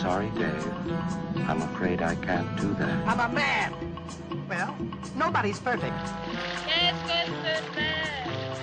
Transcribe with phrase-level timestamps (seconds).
[0.00, 0.66] Sorry, Dave.
[1.48, 3.06] I'm afraid I can't do that.
[3.06, 3.72] I'm a man!
[4.48, 4.74] Well,
[5.14, 5.92] nobody's perfect.
[6.66, 8.54] Qu'est-ce que c'est faire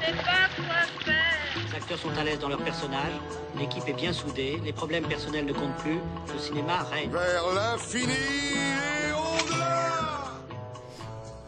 [0.00, 1.68] C'est pas quoi faire.
[1.68, 3.12] Les acteurs sont à l'aise dans leur personnage,
[3.58, 5.98] l'équipe est bien soudée, les problèmes personnels ne comptent plus,
[6.32, 7.10] le cinéma règne.
[7.10, 8.71] Vers l'infini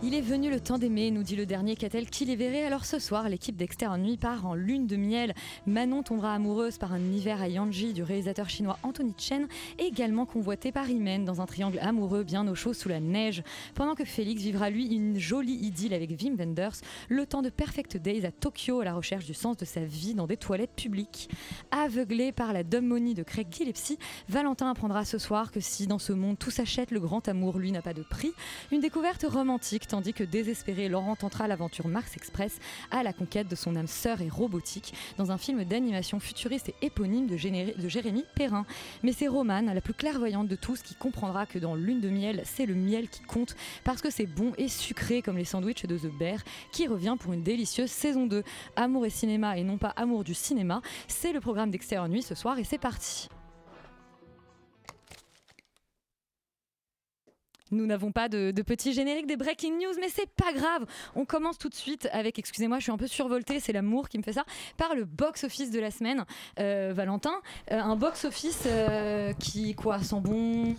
[0.07, 2.67] Il est venu le temps d'aimer, nous dit le dernier Catel qui les verrait.
[2.67, 5.33] Alors ce soir, l'équipe d'Exter en nuit part en lune de miel.
[5.67, 10.73] Manon tombera amoureuse par un hiver à Yanji du réalisateur chinois Anthony Chen, également convoité
[10.73, 13.43] par Imen dans un triangle amoureux bien au chaud sous la neige.
[13.75, 17.97] Pendant que Félix vivra lui une jolie idylle avec Wim Wenders, le temps de Perfect
[17.97, 21.31] Days à Tokyo à la recherche du sens de sa vie dans des toilettes publiques.
[21.71, 26.12] Aveuglé par la dumbmonie de Craig Gillespie, Valentin apprendra ce soir que si dans ce
[26.12, 28.33] monde tout s'achète, le grand amour lui n'a pas de prix.
[28.71, 32.59] Une découverte romantique, tandis que désespéré, Laurent tentera l'aventure Mars Express
[32.91, 36.75] à la conquête de son âme sœur et robotique dans un film d'animation futuriste et
[36.87, 38.67] éponyme de, Jérémy Perrin.
[39.05, 42.42] Mais c'est Romane, la plus clairvoyante de tous, qui comprendra que dans Lune de miel,
[42.45, 45.97] c'est le miel qui compte parce que c'est bon et sucré comme les sandwichs de
[45.97, 46.41] The Bear
[46.72, 48.42] qui revient pour une délicieuse saison 2.
[48.75, 52.34] Amour et cinéma et non pas amour du cinéma, c'est le programme d'Extérieur Nuit ce
[52.34, 53.28] soir et c'est parti.
[57.70, 60.84] Nous n'avons pas de, petit générique des breaking news, mais c'est pas grave.
[61.15, 64.19] On commence tout de suite avec, excusez-moi, je suis un peu survoltée, c'est l'amour qui
[64.19, 64.45] me fait ça,
[64.77, 66.25] par le box-office de la semaine.
[66.61, 67.41] Euh, Valentin,
[67.73, 70.77] euh, un box-office euh, qui, quoi, sent bon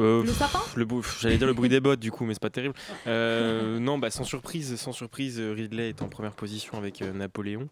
[0.00, 0.86] Euh, Le sapin le
[1.20, 2.74] J'allais dire le bruit des bottes du coup, mais c'est pas terrible.
[3.06, 7.68] Euh, non, bah sans surprise, sans surprise, Ridley est en première position avec euh, Napoléon.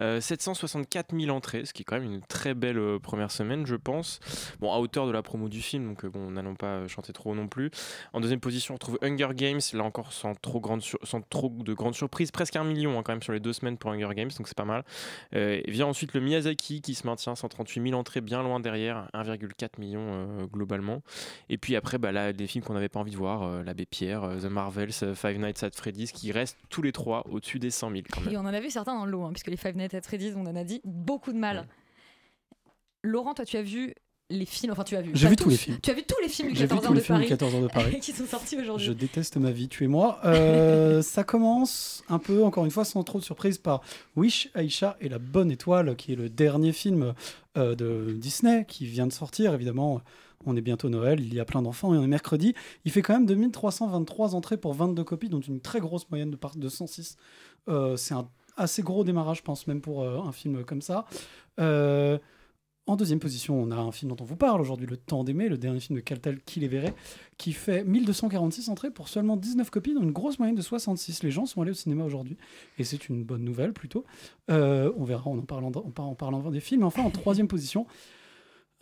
[0.00, 3.76] Euh, 764 000 entrées, ce qui est quand même une très belle première semaine, je
[3.76, 4.20] pense.
[4.60, 7.48] Bon, à hauteur de la promo du film, donc bon, n'allons pas chanter trop non
[7.48, 7.70] plus.
[8.12, 11.72] En deuxième position, on retrouve Hunger Games, là encore sans trop, grande sans trop de
[11.74, 14.30] grandes surprises, presque un million hein, quand même sur les deux semaines pour Hunger Games,
[14.36, 14.84] donc c'est pas mal.
[15.32, 19.78] Et vient ensuite le Miyazaki qui se maintient 138 000 entrées, bien loin derrière, 1,4
[19.78, 21.02] million globalement.
[21.48, 23.86] Et puis après, bah, là, des films qu'on n'avait pas envie de voir, euh, L'Abbé
[23.86, 27.58] Pierre, euh, The Marvels, euh, Five Nights at Freddy's, qui restent tous les trois au-dessus
[27.58, 28.32] des 100 000 quand même.
[28.32, 30.02] Et on en a vu certains dans le lot, hein, puisque les Five Nights at
[30.02, 31.66] Freddy's, on en a dit beaucoup de mal.
[33.02, 33.94] Laurent, toi, tu as vu
[34.30, 35.10] les films, enfin tu as vu.
[35.14, 35.78] J'ai vu tous les films.
[35.82, 37.18] Tu as vu tous les films du J'ai vu 14 tous heures les de films
[37.18, 38.00] du Paris 14 heures de Paris.
[38.02, 38.86] qui sont sortis aujourd'hui.
[38.86, 40.20] Je déteste ma vie, tuez-moi.
[40.24, 43.82] Euh, ça commence un peu, encore une fois, sans trop de surprise, par
[44.16, 47.14] Wish, Aisha et la bonne étoile, qui est le dernier film
[47.56, 49.52] euh, de Disney qui vient de sortir.
[49.52, 50.00] Évidemment,
[50.46, 52.54] on est bientôt Noël, il y a plein d'enfants et on est mercredi.
[52.84, 56.36] Il fait quand même 2323 entrées pour 22 copies, dont une très grosse moyenne de,
[56.36, 57.16] part de 106.
[57.68, 61.04] Euh, C'est un assez gros démarrage, je pense, même pour euh, un film comme ça.
[61.60, 62.18] Euh,
[62.86, 65.48] en deuxième position, on a un film dont on vous parle aujourd'hui, Le Temps d'aimer,
[65.48, 66.94] le dernier film de Caltel qui les verrait,
[67.36, 71.22] qui fait 1246 entrées pour seulement 19 copies, dans une grosse moyenne de 66.
[71.22, 72.36] Les gens sont allés au cinéma aujourd'hui,
[72.78, 74.04] et c'est une bonne nouvelle plutôt.
[74.48, 76.82] On verra en en parlant, en par- en parlant des films.
[76.82, 77.86] Enfin, en troisième position,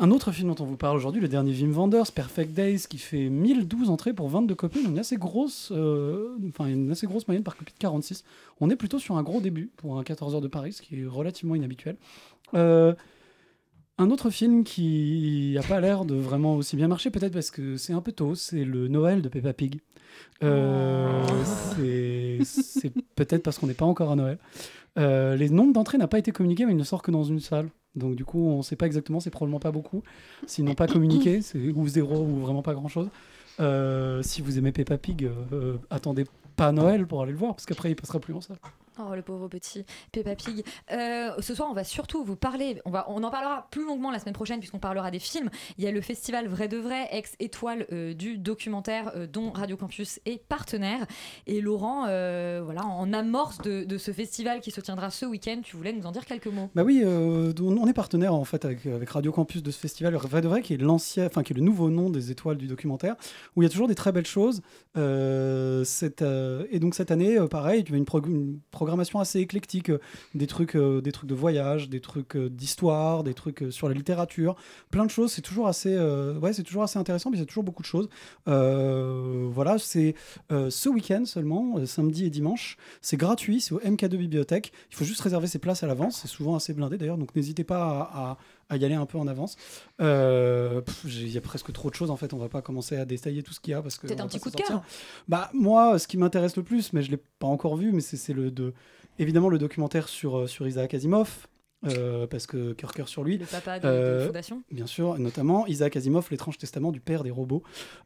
[0.00, 2.98] un autre film dont on vous parle aujourd'hui, le dernier Wim Wenders, Perfect Days, qui
[2.98, 7.56] fait 1012 entrées pour 22 copies, une assez grosse, euh, une assez grosse moyenne par
[7.56, 8.22] copie de 46.
[8.60, 11.00] On est plutôt sur un gros début pour un 14 heures de Paris, ce qui
[11.00, 11.96] est relativement inhabituel.
[12.54, 12.94] Euh,
[14.00, 17.76] un autre film qui n'a pas l'air de vraiment aussi bien marcher, peut-être parce que
[17.76, 19.80] c'est un peu tôt, c'est le Noël de Peppa Pig.
[20.44, 21.22] Euh,
[22.44, 24.38] c'est- peut-être parce qu'on n'est pas encore à Noël.
[24.96, 27.68] Les nombres d'entrées n'ont pas été communiqués, mais il ne sort que dans une salle.
[27.98, 30.02] Donc du coup, on ne sait pas exactement, c'est probablement pas beaucoup.
[30.46, 33.08] S'ils n'ont pas communiqué, c'est ou zéro ou vraiment pas grand-chose.
[33.60, 36.24] Euh, si vous aimez Peppa Pig, euh, euh, attendez
[36.56, 38.58] pas Noël pour aller le voir, parce qu'après il passera plus en salle.
[39.00, 40.64] Oh, le pauvre petit Peppa Pig.
[40.90, 44.10] Euh, ce soir, on va surtout vous parler, on, va, on en parlera plus longuement
[44.10, 45.50] la semaine prochaine puisqu'on parlera des films.
[45.76, 49.76] Il y a le festival Vrai de Vrai, ex-étoile euh, du documentaire euh, dont Radio
[49.76, 51.06] Campus est partenaire.
[51.46, 55.92] Et Laurent, voilà, en amorce de, ce festival qui se tiendra ce week-end, tu voulais
[55.92, 56.70] nous en dire quelques mots.
[56.74, 60.48] Bah oui, on est partenaire en fait avec, Radio Campus de ce festival Vrai de
[60.48, 63.16] Vrai, qui est l'ancien, enfin qui est le nouveau nom des étoiles du documentaire,
[63.54, 64.60] où il y a toujours des très belles choses.
[64.96, 70.00] Et donc cette année, pareil, tu as une, prog- programmation assez éclectique, euh,
[70.34, 73.94] des trucs, euh, des trucs de voyage, des trucs euh, d'histoire, des trucs sur la
[73.94, 74.56] littérature,
[74.90, 75.30] plein de choses.
[75.30, 78.08] C'est toujours assez, ouais, c'est toujours assez intéressant, mais c'est toujours beaucoup de choses.
[78.46, 80.14] Voilà, c'est
[80.50, 82.76] ce week-end seulement, samedi et dimanche.
[83.02, 84.72] C'est gratuit, c'est au MK2 Bibliothèque.
[84.90, 86.20] Il faut juste réserver ses places à l'avance.
[86.22, 88.38] C'est souvent assez blindé d'ailleurs, donc n'hésitez pas à-
[88.70, 89.56] à y aller un peu en avance.
[90.00, 92.32] Euh, Il y a presque trop de choses en fait.
[92.32, 94.26] On va pas commencer à détailler tout ce qu'il y a parce que Peut-être un
[94.28, 94.82] petit coup de cœur.
[95.28, 98.16] Bah moi, ce qui m'intéresse le plus, mais je l'ai pas encore vu, mais c'est
[98.16, 98.74] c'est le de
[99.18, 101.46] évidemment le documentaire sur euh, sur Isaac Asimov.
[101.86, 103.38] Euh, parce que cœur cœur sur lui.
[103.38, 104.62] Le papa de, de Euh, Fondation.
[104.70, 107.62] Bien sûr, notamment Isaac Asimov, l'étrange testament du père des robots,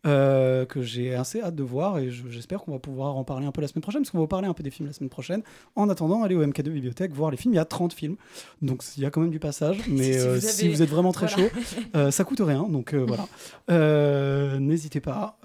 [0.07, 3.47] euh, que j'ai assez hâte de voir et je- j'espère qu'on va pouvoir en parler
[3.47, 5.11] un peu la semaine prochaine, parce qu'on va parler un peu des films la semaine
[5.11, 5.43] prochaine.
[5.77, 7.55] En attendant, allez au MK2 Bibliothèque voir les films.
[7.55, 8.17] Il y a 30 films,
[8.61, 9.79] donc il y a quand même du passage.
[9.89, 11.49] Mais Si vous si, avez- vous êtes vraiment très voilà.
[11.49, 12.95] chaud, ça coûte rien, donc
[13.69, 14.59] voilà.
[14.59, 15.39] N'hésitez pas.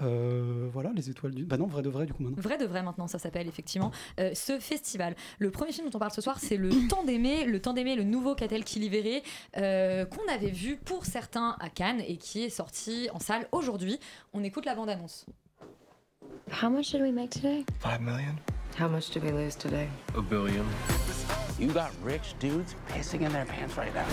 [0.73, 1.45] Voilà, les étoiles du.
[1.45, 2.41] Bah non, vrai de vrai, du coup, maintenant.
[2.41, 5.15] Vrai de vrai maintenant, ça s'appelle effectivement ce festival.
[5.39, 7.95] Le premier film dont on parle ce soir, c'est Le Temps d'aimer, Le Temps d'aimer,
[7.95, 9.23] le nouveau Catel qui libéré,
[9.57, 13.99] euh, qu'on avait vu pour certains à Cannes et qui est sorti en salle aujourd'hui.
[14.33, 15.25] On écoute la bande-annonce.
[16.61, 17.65] How much did we make today?
[17.79, 18.35] Five million?
[18.79, 19.87] How much did we lose today?
[20.15, 20.65] A billion.
[21.59, 24.05] You got rich dudes pissing in their pants right now.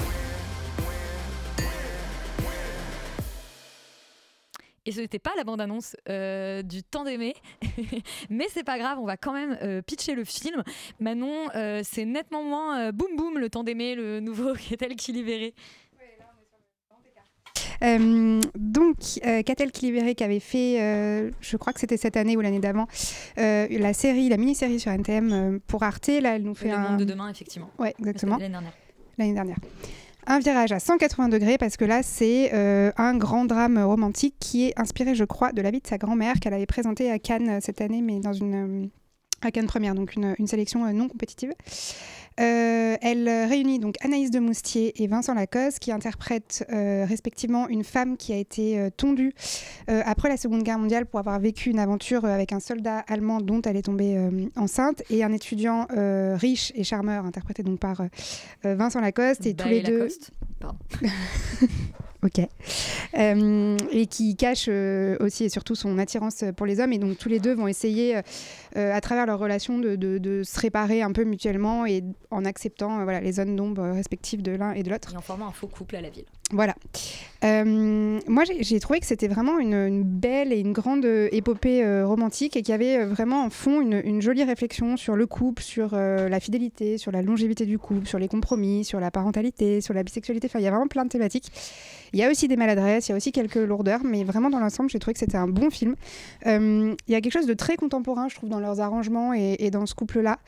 [4.87, 7.35] Et ce n'était pas la bande-annonce euh, du temps d'aimer,
[8.31, 10.63] mais c'est pas grave, on va quand même euh, pitcher le film.
[11.01, 15.55] Manon, euh, c'est nettement moins boum boum le temps d'aimer, le nouveau Catel qui libéré.
[17.83, 18.97] Euh, donc,
[19.27, 22.41] euh, Catel qui libéré qui avait fait, euh, je crois que c'était cette année ou
[22.41, 22.87] l'année d'avant,
[23.37, 26.09] la série, la mini-série sur NTM pour Arte.
[26.09, 26.91] Là, elle nous fait Le un.
[26.91, 27.71] monde de demain, effectivement.
[27.79, 28.37] Ouais, exactement.
[28.39, 28.73] L'année dernière.
[29.19, 29.57] L'année dernière.
[30.27, 34.69] Un virage à 180 degrés parce que là, c'est euh, un grand drame romantique qui
[34.69, 37.49] est inspiré, je crois, de la vie de sa grand-mère qu'elle avait présenté à Cannes
[37.51, 38.85] euh, cette année, mais dans une.
[38.85, 38.87] euh,
[39.43, 41.53] à Cannes première, donc une, sélection non compétitive.
[42.41, 47.69] Euh, elle euh, réunit donc Anaïs de Moustier et Vincent Lacoste qui interprètent euh, respectivement
[47.69, 49.33] une femme qui a été euh, tondue
[49.87, 53.61] après la Seconde Guerre mondiale pour avoir vécu une aventure avec un soldat allemand dont
[53.63, 54.19] elle est tombée
[54.57, 55.87] enceinte et un étudiant
[56.37, 58.03] riche et charmeur interprété donc par
[58.63, 60.09] Vincent Lacoste et tous les deux.
[60.59, 60.79] Pardon.
[62.25, 62.41] Ok.
[63.19, 66.95] Euh, et qui cache euh, aussi et surtout son attirance pour les hommes.
[66.95, 71.03] Et donc tous les deux vont essayer, euh, à travers leur relation, de, se réparer
[71.03, 74.91] un peu mutuellement et en acceptant voilà, les zones d'ombre respectives de l'un et de
[74.91, 75.13] l'autre.
[75.13, 76.25] Et en formant un faux couple à la ville.
[76.51, 76.75] Voilà.
[77.45, 82.07] Euh, moi, j'ai- trouvé que c'était vraiment une, belle et une grande euh, épopée euh,
[82.07, 85.95] romantique et qu'il y avait vraiment en fond une, jolie réflexion sur le couple, sur
[85.95, 90.03] la fidélité, sur la longévité du couple, sur les compromis, sur la parentalité, sur la
[90.03, 90.47] bisexualité.
[90.47, 91.51] Enfin, il y a vraiment plein de thématiques.
[92.13, 94.61] Il y a aussi des maladresses, il y a aussi quelques lourdeurs, mais vraiment dans
[94.61, 95.97] l'ensemble, j'ai trouvé que c'était un bon film.
[96.47, 99.71] Il y a quelque chose de très contemporain, je trouve, dans leurs arrangements et, et
[99.71, 100.39] dans ce couple-là,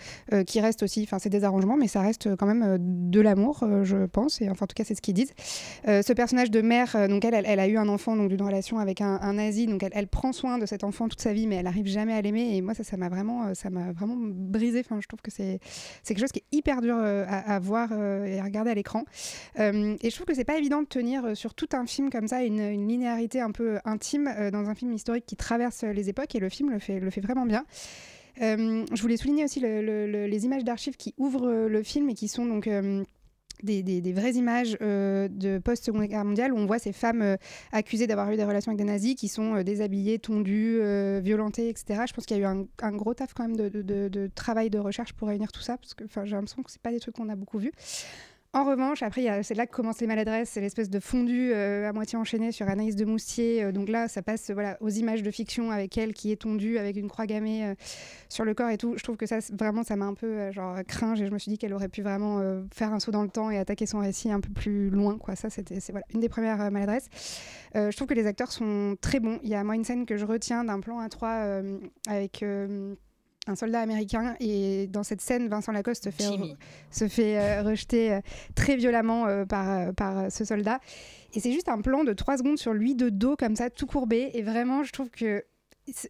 [0.46, 4.06] qui reste aussi, enfin, c'est des arrangements, mais ça reste quand même de l'amour, je
[4.06, 5.32] pense, et enfin, en tout cas, c'est ce qu'ils disent.
[5.86, 8.42] Euh, ce personnage de mère, euh, donc elle, elle, a eu un enfant donc d'une
[8.42, 11.46] relation avec un, un nazi, donc elle, prend soin de cet enfant toute sa vie,
[11.46, 12.56] mais elle arrive jamais à l'aimer.
[12.56, 14.80] Et moi, ça, ça m'a vraiment, euh, ça m'a vraiment brisé.
[14.80, 15.60] Enfin, je trouve que c'est,
[16.04, 19.04] quelque chose qui est hyper dur à, voir et à regarder à l'écran.
[19.58, 22.42] Et je trouve que c'est pas évident de tenir sur tout un film comme ça
[22.42, 26.34] une, une linéarité un peu intime dans un film historique qui traverse les époques.
[26.34, 27.64] Et le film le fait, le fait vraiment bien.
[28.40, 32.14] Je voulais souligner aussi le- le- le- les images d'archives qui ouvrent le film et
[32.14, 32.68] qui sont donc
[33.62, 37.36] des, vraies images euh, de post-seconde guerre mondiale où on voit ces femmes euh,
[37.72, 40.80] accusées d'avoir eu des relations avec des nazis qui sont euh, déshabillées, tondues,
[41.20, 42.02] violentées, etc.
[42.08, 45.12] Je pense qu'il y a eu un, gros taf quand même de, travail de recherche
[45.12, 47.36] pour réunir tout ça parce que j'ai l'impression que c'est pas des trucs qu'on a
[47.36, 47.72] beaucoup vus.
[48.56, 51.92] En revanche, après, c'est là que commencent les maladresses, c'est l'espèce de fondu euh, à
[51.92, 53.62] moitié enchaîné sur Anaïs de Moustier.
[53.62, 56.78] Euh, donc là, ça passe voilà, aux images de fiction avec elle qui est tondue
[56.78, 57.74] avec une croix gammée euh,
[58.30, 58.94] sur le corps et tout.
[58.96, 61.50] Je trouve que ça, vraiment, ça m'a un peu genre cringe et je me suis
[61.50, 62.40] dit qu'elle aurait pu vraiment
[62.72, 65.18] faire un saut dans le temps et attaquer son récit un peu plus loin.
[65.18, 65.36] Quoi.
[65.36, 65.78] Ça, c'était
[66.14, 67.10] une des premières maladresses.
[67.74, 69.38] Je trouve que les acteurs sont très bons.
[69.42, 71.60] Il y a moi une scène que je retiens d'un plan à trois
[72.08, 72.42] avec.
[73.46, 76.24] Un soldat américain et dans cette scène Vincent Lacoste se fait,
[76.90, 78.20] se fait euh, rejeter euh,
[78.54, 80.80] très violemment euh, par, par ce soldat.
[81.34, 83.86] Et c'est juste un plan de trois secondes sur lui de dos comme ça tout
[83.86, 84.30] courbé.
[84.34, 85.44] Et vraiment je trouve que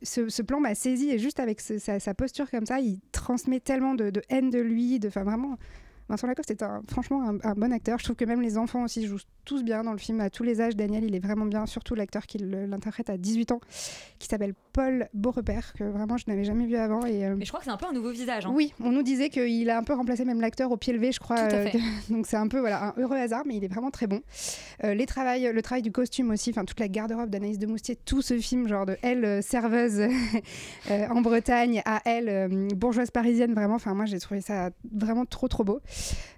[0.02, 2.98] ce, ce plan m'a saisi et juste avec ce- sa, sa posture comme ça il
[3.12, 5.58] transmet tellement de, de haine de lui de enfin vraiment
[6.08, 7.98] Vincent Lacoste est un, franchement un, un bon acteur.
[7.98, 10.42] Je trouve que même les enfants aussi jouent tous bien dans le film, à tous
[10.42, 10.76] les âges.
[10.76, 13.60] Daniel, il est vraiment bien, surtout l'acteur qui l'interprète à 18 ans,
[14.18, 17.06] qui s'appelle Paul Beaurepaire, que vraiment je n'avais jamais vu avant.
[17.06, 18.44] Et, euh, Mais je crois que c'est un peu un nouveau visage.
[18.44, 18.52] hein.
[18.52, 21.20] oui, on nous disait qu'il a un peu remplacé même l'acteur au pied levé, je
[21.20, 21.36] crois.
[21.36, 21.78] Tout à euh, fait.
[22.12, 24.20] donc c'est un peu voilà, un heureux hasard, mais il est vraiment très bon.
[24.84, 27.96] Euh, les travails, le travail du costume aussi, enfin toute la garde-robe d'Anaïs de Moustier,
[27.96, 30.02] tout ce film, genre de elle, serveuse
[30.90, 35.62] en Bretagne, à elle, bourgeoise parisienne, vraiment, enfin moi j'ai trouvé ça vraiment trop trop
[35.62, 35.80] beau.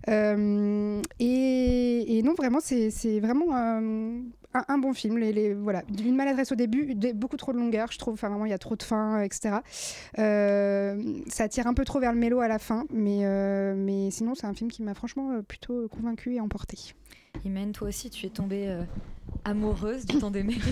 [0.08, 5.18] Euh, et, non, vraiment, c'est vraiment un, bon film.
[5.62, 8.14] Voilà, une maladresse au début, beaucoup trop de longueur, je trouve.
[8.14, 9.56] Enfin, vraiment, il y a trop de fin, euh, etc.
[10.18, 13.24] Euh, ça tire un peu trop vers le mélo à la fin, mais,
[13.74, 16.94] mais sinon, c'est un film qui m'a franchement plutôt convaincue et emportée.
[17.44, 18.82] Imen, toi aussi, tu es tombée euh,
[19.44, 20.56] amoureuse du temps d'aimer.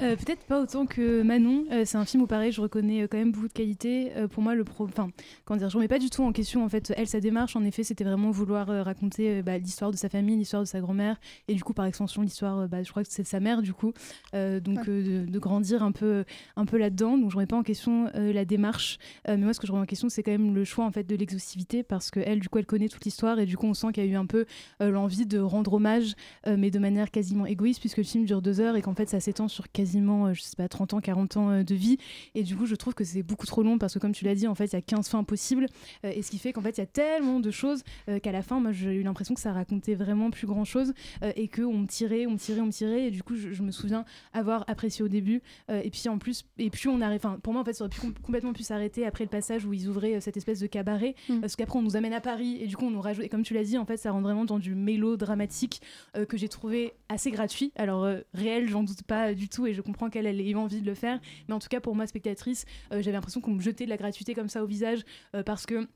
[0.00, 1.64] Euh, Peut-être pas autant que Manon.
[1.72, 4.12] Euh, c'est un film où pareil, je reconnais euh, quand même beaucoup de qualités.
[4.30, 5.10] Pour moi, le pro, enfin,
[5.44, 7.56] comment dire, je remets pas du tout en question en fait elle sa démarche.
[7.56, 11.18] En effet, c'était vraiment vouloir raconter bah, l'histoire de sa famille, l'histoire de sa grand-mère
[11.48, 13.72] et du coup par extension l'histoire, bah, je crois que c'est de sa mère du
[13.72, 13.92] coup.
[14.34, 14.84] Donc Ouais.
[14.86, 16.24] de, de grandir un peu,
[16.56, 17.18] un peu là-dedans.
[17.18, 18.98] Donc je remets pas en question la démarche.
[19.26, 21.04] Mais moi, ce que je remets en question, c'est quand même le choix en fait
[21.04, 23.74] de l'exhaustivité parce que elle, du coup, elle connaît toute l'histoire et du coup, on
[23.74, 24.44] sent qu'il y a eu un peu
[24.80, 26.14] l'envie de rendre hommage,
[26.46, 29.08] euh, mais de manière quasiment égoïste, puisque le film dure deux heures et qu'en fait,
[29.08, 31.98] ça s'étend sur quasiment, euh, je sais pas, 30 ans, 40 ans euh, de vie.
[32.34, 34.34] Et du coup, je trouve que c'est beaucoup trop long parce que, comme tu l'as
[34.34, 35.66] dit, en fait, il y a 15 fins possibles.
[36.02, 37.82] et ce qui fait qu'en fait, il y a tellement de choses
[38.22, 40.92] qu'à la fin, moi, j'ai eu l'impression que ça racontait vraiment plus grand chose
[41.36, 43.06] et qu'on me tirait, on me tirait, on me tirait.
[43.06, 45.42] Et du coup, je, je me souviens avoir apprécié au début.
[45.68, 47.90] et puis, en plus, et puis on arrive, enfin, pour moi, en fait, ça aurait
[47.90, 51.14] pu com- complètement pu s'arrêter après le passage où ils ouvraient cette espèce de cabaret.
[51.28, 51.40] Mm.
[51.40, 53.24] Parce qu'après, on nous amène à Paris et du coup, on nous rajoute.
[53.24, 54.74] Et comme tu l'as dit, en fait, ça rentre vraiment dans du
[55.08, 55.80] mélodramatique
[56.16, 57.72] euh, que j'ai trouvé assez gratuit.
[57.76, 60.56] Alors, euh, réel, j'en doute pas du tout et je comprends qu'elle elle ait eu
[60.56, 61.18] envie de le faire.
[61.48, 63.96] Mais en tout cas, pour moi, spectatrice, euh, j'avais l'impression qu'on me jetait de la
[63.96, 65.86] gratuité comme ça au visage euh, parce que.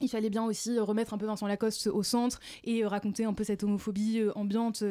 [0.00, 3.24] Il fallait bien aussi euh, remettre un peu Vincent Lacoste au centre et euh, raconter
[3.24, 4.84] un peu cette homophobie euh, ambiante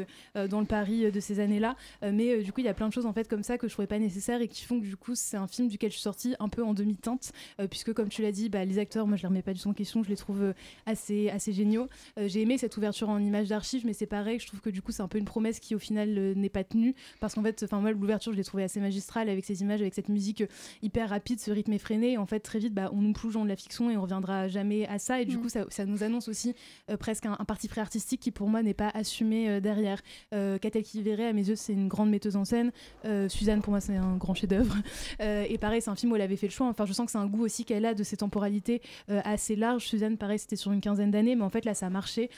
[0.50, 1.75] dans le Paris de ces années-là.
[2.01, 3.74] Mais du coup, il y a plein de choses en fait comme ça que je
[3.74, 6.03] trouvais pas nécessaires et qui font que du coup, c'est un film duquel je suis
[6.03, 7.31] sortie un peu en demi-teinte,
[7.69, 9.69] puisque comme tu l'as dit, bah, les acteurs, moi je les remets pas du tout
[9.69, 10.53] en question, je les trouve
[10.86, 11.88] assez, assez géniaux.
[12.17, 14.91] J'ai aimé cette ouverture en images d'archives, mais c'est pareil, je trouve que du coup,
[14.91, 17.79] c'est un peu une promesse qui au final n'est pas tenue, parce qu'en fait, enfin
[17.79, 20.43] moi, l'ouverture, je l'ai trouvée assez magistrale avec ces images, avec cette musique
[20.81, 22.13] hyper rapide, ce rythme effréné.
[22.13, 24.01] Et en fait, très vite, bah, on nous plonge dans de la fiction et on
[24.01, 25.21] reviendra jamais à ça.
[25.21, 25.41] Et du Mm.
[25.41, 26.53] coup, ça, ça nous annonce aussi
[26.89, 30.01] euh, presque un, un parti pris artistique qui, pour moi, n'est pas assumé euh, derrière.
[30.33, 32.71] Euh, Catel qui verrait, à mes yeux, c'est une grande metteuse en scène.
[33.05, 34.75] Euh, Suzanne, pour moi, c'est un grand chef-d'œuvre.
[35.19, 36.67] Et pareil, c'est un film où elle avait fait le choix.
[36.67, 39.85] Enfin, je sens que c'est un goût aussi qu'elle a de ces temporalités assez larges.
[39.88, 42.29] Suzanne, pareil, c'était sur une quinzaine d'années, mais en fait, là, ça a marché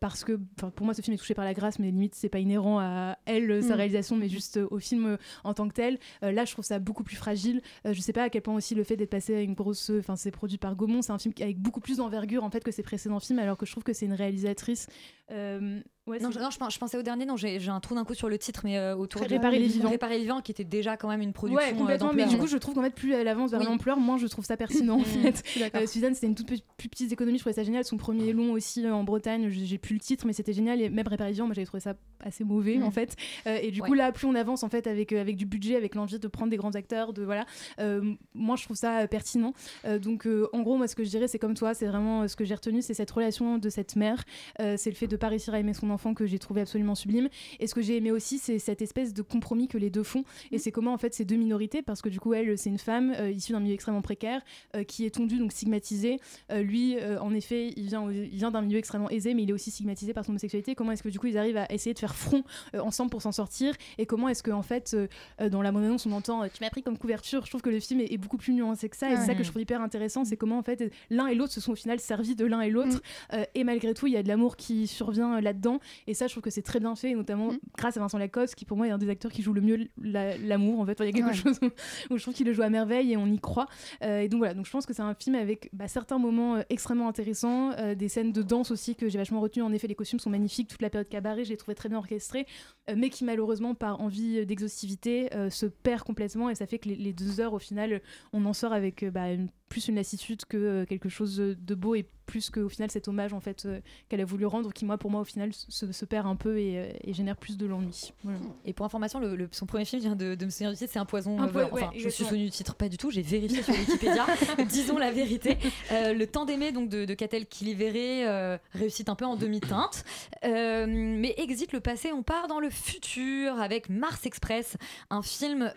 [0.00, 0.32] parce que,
[0.74, 3.16] pour moi, ce film est touché par la grâce, mais limite, c'est pas inhérent à
[3.26, 3.76] elle, sa Mm.
[3.76, 5.98] réalisation, mais juste au film en tant que tel.
[6.22, 7.60] Là, je trouve ça beaucoup plus fragile.
[7.84, 10.16] Je sais pas à quel point aussi le fait d'être passé à une grosse, enfin,
[10.16, 12.82] c'est produit par Gaumont, c'est un film avec beaucoup plus d'envergure en fait que ses
[12.82, 14.86] précédents films, alors que je trouve que c'est une réalisatrice.
[15.30, 17.94] euh, ouais, Non, je, non, je, pen- je pensais au dernier, non, j'ai un trou
[17.94, 19.90] d'un coup sur le titre, mais euh, autour de Réparer les vivants.
[19.90, 21.62] Réparer les vivants, qui était déjà quand même une production.
[21.64, 22.12] Ouais, euh, complètement.
[22.12, 23.66] mais du coup, je trouve qu'en fait, plus elle avance vers Oui.
[23.66, 24.98] l'ampleur, moins je trouve ça pertinent en
[25.28, 25.70] Mm, fait.
[25.74, 26.46] Euh, Suzanne, c'était une toute
[26.76, 27.84] plus petite économie, je trouvais ça génial.
[27.84, 30.80] Son premier long aussi euh, en Bretagne, j'ai plus le titre, mais c'était génial.
[30.80, 32.82] Et même Réparation, moi j'avais trouvé ça assez mauvais Mm.
[32.84, 33.14] en fait.
[33.46, 33.98] Euh, et du coup, Ouais.
[33.98, 36.50] là, plus on avance en fait avec, euh, avec du budget, avec l'envie de prendre
[36.50, 37.44] des grands acteurs, de voilà,
[37.80, 39.52] euh, moi je trouve ça euh, pertinent.
[39.84, 42.22] Euh, donc euh, en gros, moi ce que je dirais, c'est comme toi, c'est vraiment
[42.22, 44.24] euh, ce que j'ai retenu, c'est cette relation de cette mère,
[44.60, 46.94] Euh, c'est le fait de pas réussir à aimer son enfant que j'ai trouvé absolument
[46.94, 47.28] sublime.
[47.60, 50.24] Et ce que j'ai aimé aussi, c'est cette espèce de compromis que les deux font.
[50.52, 52.78] Et c'est comment en fait ces deux minorités, parce que du coup elle, c'est une
[52.78, 54.42] femme euh, issue d'un milieu extrêmement précaire,
[54.74, 56.18] euh, qui est tondue donc stigmatisée.
[56.50, 59.52] Euh, lui, en effet, il vient, il vient d'un milieu extrêmement aisé, mais il est
[59.52, 60.74] aussi stigmatisé par son homosexualité.
[60.74, 63.32] Comment est-ce que du coup ils arrivent à essayer de faire front ensemble pour s'en
[63.32, 63.74] sortir?
[63.98, 64.96] Et comment est-ce que en fait
[65.38, 67.80] dans la bande annonce on entend tu m'as pris comme couverture Je trouve que le
[67.80, 69.80] film est, est beaucoup plus nuancé que ça, et c'est ça que je trouve hyper
[69.80, 72.60] intéressant, c'est comment en fait l'un et l'autre se sont au final servis de l'un
[72.60, 73.02] et l'autre,
[73.32, 76.32] Euh, et malgré tout il y a de l'amour qui survient là-dedans, et ça je
[76.32, 78.90] trouve que c'est très bien fait, notamment grâce à Vincent Lacoste qui pour moi est
[78.90, 80.92] un des acteurs qui joue le mieux la- l'amour en fait.
[80.92, 81.34] Enfin, il y a quelque Ouais.
[81.34, 83.66] chose où, où je trouve qu'il le joue à merveille et on y croit.
[84.02, 86.56] Euh, et donc voilà, donc je pense que c'est un film avec bah, certains moments
[86.56, 89.62] euh, extrêmement intéressants, euh, des scènes de danse aussi que j'ai vachement retenu.
[89.62, 91.98] En effet, les costumes sont magnifiques, toute la période cabaret, je l'ai trouvé très bien
[91.98, 92.46] orchestré,
[92.90, 96.96] euh, mais qui malheureusement par envie d'exhaustivité se perd complètement et ça fait que les,
[96.96, 98.00] les deux heures au final,
[98.32, 101.94] on en sort avec bah, une- plus une lassitude que euh, quelque chose de beau
[101.94, 104.98] et plus qu'au final cet hommage en fait euh, qu'elle a voulu rendre qui moi
[104.98, 107.64] pour moi au final se, se perd un peu et, euh, et génère plus de
[107.64, 108.12] l'ennui.
[108.22, 108.38] Voilà.
[108.66, 110.90] Et pour information, le, le- son premier film vient de, de me souvenir du titre,
[110.92, 111.40] c'est Un poison.
[111.40, 112.28] Un euh, ouais, enfin, je suis exactement.
[112.28, 114.26] souvenu du titre, pas du tout, j'ai vérifié sur Wikipédia.
[114.68, 115.56] Disons la vérité.
[115.92, 120.04] Euh, le temps d'aimer donc de, de Catel Kiliveré euh, réussit un peu en demi-teinte.
[120.42, 124.76] Mais exit le passé, on part dans le futur avec Mars Express,
[125.10, 125.72] un film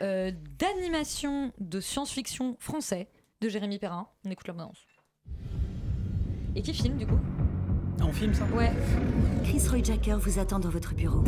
[0.60, 3.07] d'animation de science-fiction français
[3.41, 4.07] de Jérémy Perrin.
[4.24, 4.75] On écoute la bande
[6.55, 7.19] Et qui filme du coup?
[8.01, 8.45] En film, ça?
[8.55, 8.71] Ouais.
[9.43, 11.24] Chris Roy Jacker vous attend dans votre bureau.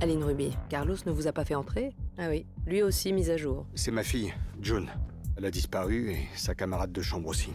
[0.00, 1.92] Aline Ruby, Carlos ne vous a pas fait entrer?
[2.16, 3.66] Ah oui, lui aussi mise à jour.
[3.74, 4.88] C'est ma fille, June.
[5.36, 7.50] Elle a disparu et sa camarade de chambre aussi.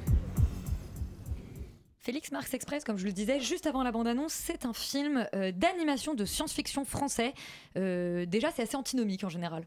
[1.99, 5.51] Félix Marx Express, comme je le disais juste avant la bande-annonce, c'est un film euh,
[5.51, 7.33] d'animation de science-fiction français.
[7.77, 9.65] Euh, déjà, c'est assez antinomique en général.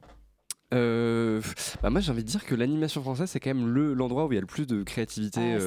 [0.72, 1.40] Euh,
[1.82, 4.32] bah moi j'ai envie de dire que l'animation française c'est quand même le- l'endroit où
[4.32, 5.58] il y a le plus de créativité euh,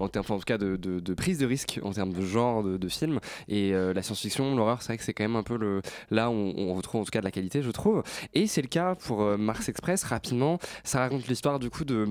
[0.00, 2.22] en termes enfin, en tout cas de, de- de prise de risque en termes de
[2.22, 3.20] genre de, de film.
[3.46, 6.28] Et euh, la science-fiction l'horreur c'est vrai que c'est quand même un peu le là
[6.30, 8.02] où on, on retrouve en tout cas de la qualité je trouve.
[8.34, 10.58] Et c'est le cas pour euh, Mars Express rapidement.
[10.82, 12.08] Ça raconte l'histoire du coup de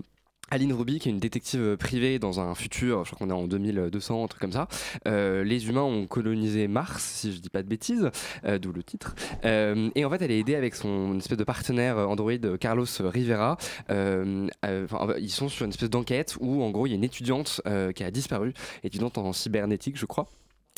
[0.49, 3.37] Aline Ruby, qui est une détective euh, privée dans un futur, je crois qu'on est
[3.37, 4.67] en 2200, un truc comme ça.
[5.07, 8.09] Euh, les humains ont colonisé Mars, si je dis pas de bêtises,
[8.45, 9.15] euh, d'où le titre.
[9.43, 13.57] Et en fait, elle est aidée avec son espèce de partenaire Android, Carlos Rivera.
[13.89, 17.61] Ils sont sur une espèce d'enquête où, en gros, il y a une étudiante
[17.95, 20.27] qui a disparu, étudiante en cybernétique, je crois.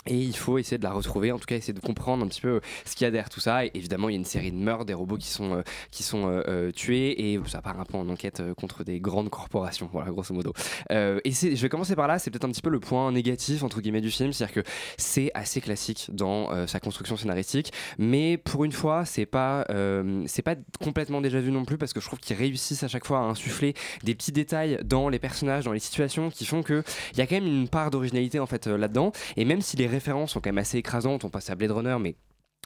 [0.07, 2.41] Et il faut essayer de la retrouver, en tout cas essayer de comprendre un petit
[2.41, 3.65] peu ce qu'il y a derrière tout ça.
[3.65, 6.03] Et évidemment, il y a une série de meurtres, des robots qui sont, euh, qui
[6.03, 9.29] sont euh, euh, tués, et ça part un peu en enquête euh, contre des grandes
[9.29, 10.53] corporations, voilà, grosso modo.
[10.91, 13.61] Euh, et je vais commencer par là, c'est peut-être un petit peu le point négatif,
[13.61, 18.37] entre guillemets, du film, c'est-à-dire que c'est assez classique dans euh, sa construction scénaristique, mais
[18.37, 22.05] pour une fois, c'est pas, euh, pas complètement déjà vu non plus, parce que je
[22.05, 25.73] trouve qu'ils réussissent à chaque fois à insuffler des petits détails dans les personnages, dans
[25.73, 28.67] les situations, qui font que il y a quand même une part d'originalité en fait
[28.67, 31.97] euh, là-dedans, et même références sont quand même assez écrasantes, on passe à Blade Runner,
[31.99, 32.15] mais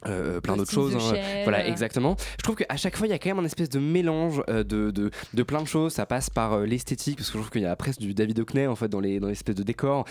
[0.08, 0.96] euh, plein d'autres choses.
[0.96, 1.42] hein.
[1.44, 2.16] Voilà, exactement.
[2.38, 4.64] Je trouve qu'à chaque fois, il y a quand même un espèce de mélange euh,
[4.64, 5.94] de, de, de plein de choses.
[5.94, 8.40] Ça passe par euh, l'esthétique, parce que je trouve qu'il y a presque du David
[8.40, 10.06] Hockney en fait dans les dans l'espèce de décor,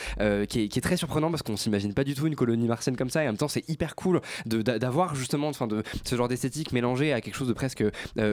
[0.48, 2.96] qui, est, qui est très surprenant parce qu'on s'imagine pas du tout une colonie martienne
[2.96, 3.22] comme ça.
[3.22, 7.12] Et en même temps, c'est hyper cool d'avoir justement, enfin, de ce genre d'esthétique mélangé
[7.12, 7.84] à quelque chose de presque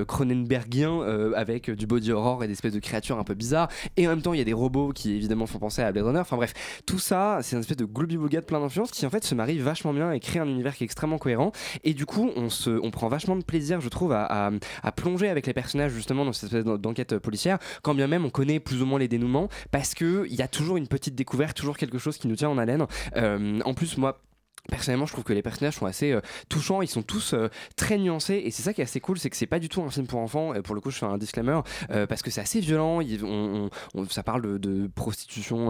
[0.08, 1.02] Cronenbergien
[1.36, 3.70] avec du body horror et des espèces de créatures un peu bizarres.
[3.98, 6.06] Et en même temps, il y a des robots qui évidemment font penser à Blade
[6.06, 6.20] Runner.
[6.20, 6.54] Enfin bref,
[6.86, 9.60] tout ça, c'est une espèce de gloobie de plein d'influences qui en fait se marie
[9.60, 11.49] vachement bien et crée un univers qui est extrêmement cohérent.
[11.84, 14.52] Et du coup, on, prend vachement de plaisir, je trouve, à,
[14.96, 18.30] plonger avec les personnages justement dans cette espèce d'en- d'enquête policière, quand bien même on
[18.30, 21.56] connaît plus ou moins les dénouements, parce que il y a toujours une petite découverte,
[21.56, 22.86] toujours quelque chose qui nous tient en haleine.
[23.16, 24.20] Euh, en plus, moi.
[24.70, 27.98] Personnellement, je trouve que les personnages sont assez euh, touchants, ils sont tous euh, très
[27.98, 29.90] nuancés et c'est ça qui est assez cool, c'est que c'est pas du tout un
[29.90, 30.54] film pour enfants.
[30.54, 31.60] Et pour le coup, je fais un disclaimer
[31.92, 33.02] euh, parce que c'est assez violent.
[33.02, 35.70] il- on- on- on- ça parle de, de prostitution,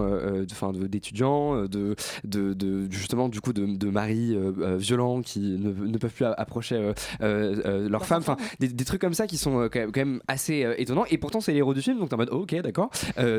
[0.51, 4.36] enfin d'étudiants, de, de, de- justement du coup de, de maris
[4.77, 8.20] violents qui ne, ne peuvent plus approcher leurs femmes.
[8.22, 11.06] Enfin, des, des trucs comme ça qui sont quand même, assez étonnants.
[11.10, 12.89] Et pourtant, c'est les héros du film, donc t'es en mode oh, ok, d'accord,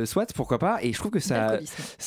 [0.05, 0.79] soit, pourquoi pas.
[0.83, 1.59] Et je trouve que ça,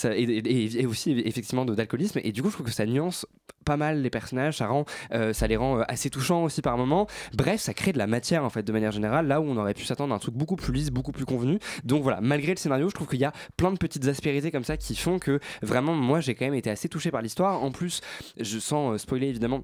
[0.06, 2.20] et, et- et aussi effectivement de- d'alcoolisme.
[2.24, 3.26] Et du coup, je trouve que ça nuance
[3.64, 4.70] pas mal les personnages, ça
[5.14, 7.08] euh, les rend euh, assez touchants aussi par moments.
[7.34, 9.74] Bref, ça crée de la matière en fait de manière générale, là où on aurait
[9.74, 11.60] pu s'attendre à un truc beaucoup plus lisse, beaucoup plus convenu.
[11.84, 14.64] Donc voilà, malgré le scénario, je trouve qu'il y a plein de petites aspérités comme
[14.64, 17.64] ça qui font que vraiment, moi, j'ai quand même été assez touché par l'histoire.
[17.64, 18.02] En plus,
[18.40, 19.64] je sens euh, spoiler évidemment.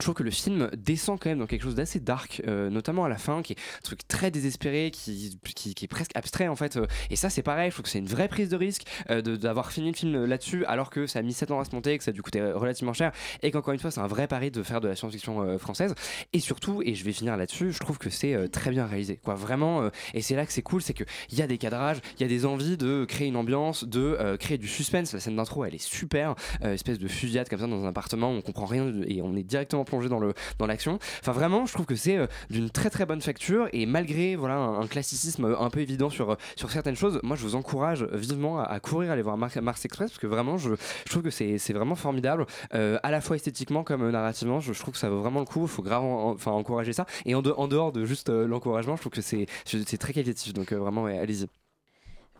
[0.00, 3.04] Je trouve que le film descend quand même dans quelque chose d'assez dark, euh, notamment
[3.04, 6.56] à la fin, qui est un truc très désespéré, qui, qui, est presque abstrait en
[6.56, 6.76] fait.
[6.78, 9.20] euh, Et ça, c'est pareil, je trouve que c'est une vraie prise de risque euh,
[9.20, 11.98] d'avoir fini le film là-dessus, alors que ça a mis 7 ans à se monter,
[11.98, 14.50] que ça a dû coûter relativement cher, et qu'encore une fois, c'est un vrai pari
[14.50, 15.94] de faire de la science-fiction euh, française.
[16.32, 19.18] Et surtout, et je vais finir là-dessus, je trouve que c'est euh, très bien réalisé.
[19.22, 21.06] Quoi, vraiment, euh, et c'est là que c'est cool, c'est qu'il
[21.38, 24.38] y a des cadrages, il y a des envies de créer une ambiance, de euh,
[24.38, 25.12] créer du suspense.
[25.12, 28.30] La scène d'intro, elle est super, euh, espèce de fusillade comme ça dans un appartement,
[28.30, 30.98] on comprend rien et on est directement plongé dans le dans l'action.
[31.20, 34.54] Enfin, vraiment, je trouve que c'est euh, d'une très très bonne facture et malgré voilà
[34.56, 38.04] un, un classicisme un peu évident sur euh, sur certaines choses, moi je vous encourage
[38.12, 40.70] vivement à, à courir aller voir Mar- Mars Express parce que vraiment je,
[41.10, 44.60] trouve que c'est vraiment formidable euh, à la fois esthétiquement comme euh, narrativement.
[44.60, 45.62] Je, trouve que ça vaut vraiment le coup.
[45.62, 46.02] Il faut grave
[46.46, 49.46] encourager ça et en, de- en dehors de juste euh, l'encouragement, je trouve que c'est
[49.64, 50.52] c'est très qualitatif.
[50.54, 51.46] Donc euh, vraiment, allez-y.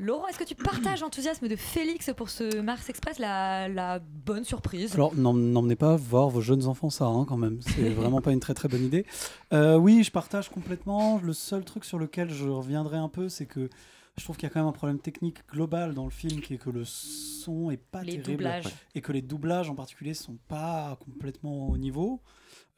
[0.00, 4.44] Laurent, est-ce que tu partages l'enthousiasme de Félix pour ce Mars Express, la, la bonne
[4.44, 4.94] surprise?
[4.94, 7.58] Alors, n'em- n'emmenez pas voir vos jeunes enfants ça, hein, quand même.
[7.60, 9.04] C'est vraiment pas une très très bonne idée.
[9.52, 11.20] Euh, oui, je partage complètement.
[11.22, 13.68] Le seul truc sur lequel je reviendrai un peu, c'est que
[14.18, 16.54] je trouve qu'il y a quand même un problème technique global dans le film, qui
[16.54, 18.64] est que le son est pas Les terrible doublages.
[18.94, 22.20] et que les doublages en particulier sont pas complètement au niveau.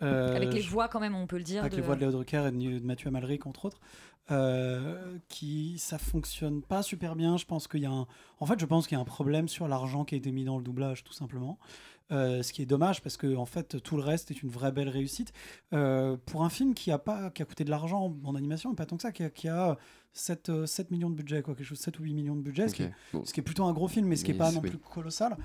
[0.02, 1.60] Euh, Avec les voix quand même, on peut le dire.
[1.62, 3.80] avec de- les voix de Léo Drucker et de, de Mathieu Amalric entre autres,
[4.30, 7.36] euh, qui ça fonctionne pas super bien.
[7.36, 8.06] Je pense qu'il y a un,
[8.38, 10.44] en fait, je pense qu'il y a un problème sur l'argent qui a été mis
[10.44, 11.58] dans le doublage, tout simplement.
[12.10, 14.72] Euh, ce qui est dommage parce que en fait tout le reste est une vraie
[14.72, 15.32] belle réussite
[15.72, 18.76] Euh, pour un film qui a pas qui a coûté de l'argent en animation et
[18.76, 19.78] pas tant que ça qui a, qui a
[20.12, 22.68] 7, euh, 7 millions de budget quoi quelque chose 7 ou 8 millions de budget
[22.68, 23.24] ce, qui est, bon.
[23.24, 24.78] ce qui est plutôt un gros film mais ce qui est Mais pas non plus
[24.78, 25.36] colossal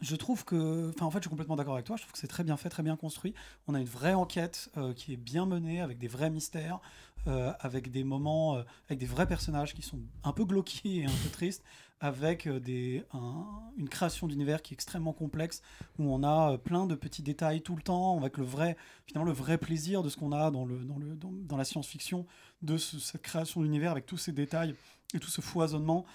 [0.00, 1.96] je trouve que, enfin en fait, je suis complètement d'accord avec toi.
[1.96, 3.34] Je trouve que c'est très bien fait, très bien construit.
[3.68, 6.80] On a une vraie enquête euh, qui est bien menée avec des vrais mystères.
[7.26, 11.04] Euh, avec des moments, euh, avec des vrais personnages qui sont un peu glauques et
[11.04, 11.62] un peu tristes,
[12.00, 15.60] avec euh, des, un- une création d'univers qui est extrêmement complexe,
[15.98, 19.34] où on a plein de petits détails tout le temps, avec le vrai, finalement, le
[19.36, 22.26] vrai plaisir de ce qu'on a dans, le, dans, le, dans, la science-fiction,
[22.62, 24.74] de ce- cette création d'univers avec tous ces détails
[25.14, 26.06] et tout ce foisonnement.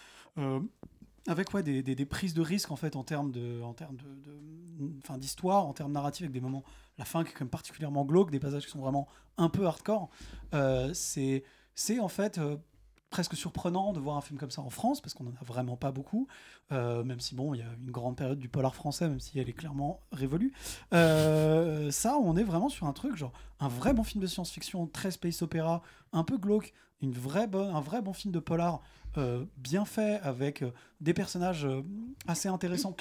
[1.28, 5.18] avec ouais, des, des- prises de risque en fait en termes de en termes de,
[5.18, 6.64] d'histoire en termes narratifs avec des moments
[6.98, 9.66] la fin qui est quand même particulièrement glauque des passages qui sont vraiment un peu
[9.66, 10.10] hardcore
[10.54, 11.44] Euh, c'est
[12.00, 12.56] en fait euh,
[13.10, 15.78] presque surprenant de voir un film comme ça en France parce qu'on n'en a vraiment
[15.78, 16.28] pas beaucoup
[16.72, 19.38] Euh, même si bon il y a une grande période du polar français même si
[19.40, 20.54] elle est clairement révolue.
[20.92, 25.12] Ça on est vraiment sur un truc genre un vrai bon film de science-fiction très
[25.12, 25.82] space opéra
[26.12, 28.82] un peu glauque une vraie bonne, un vrai bon film de polar
[29.58, 30.64] bien fait avec
[31.02, 31.68] des personnages
[32.28, 32.94] assez intéressants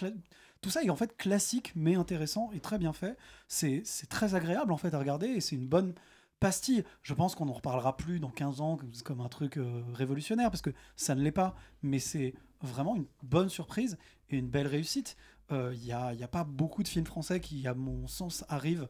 [0.64, 4.72] tout ça est en fait classique mais intéressant et très bien fait c'est très agréable
[4.72, 5.92] en fait à regarder et c'est une bonne
[6.40, 6.85] pastille.
[7.03, 10.62] Je pense qu'on n'en reparlera plus dans 15 ans comme- un truc euh, révolutionnaire, parce
[10.62, 13.98] que ça ne l'est pas, mais c'est vraiment une bonne surprise
[14.31, 15.16] et une belle réussite.
[15.50, 18.88] Il n'y a, y a pas beaucoup de films français qui, à mon sens, arrivent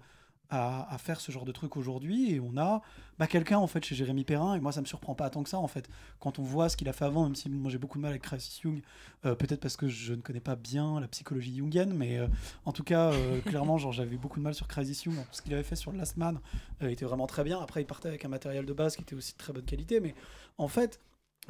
[0.50, 2.82] à, à faire ce genre de truc aujourd'hui, et on a
[3.18, 5.48] bah, quelqu'un en fait chez Jérémy Perrin, et moi ça me surprend pas tant que
[5.48, 5.88] ça en fait,
[6.20, 8.10] quand on voit ce qu'il a fait avant, même si moi j'ai beaucoup de mal
[8.10, 8.80] avec Crisis Jung,
[9.26, 12.26] euh, peut-être parce que je ne connais pas bien la psychologie jungienne, mais euh,
[12.64, 15.14] en tout cas, euh, clairement, genre, j'avais beaucoup de mal sur Crisis Jung.
[15.30, 16.40] Ce qu'il avait fait sur Last Man
[16.80, 17.60] était vraiment très bien.
[17.60, 20.00] Après, il partait avec un matériel de base qui était aussi de très bonne qualité,
[20.00, 20.14] mais
[20.58, 21.00] en fait,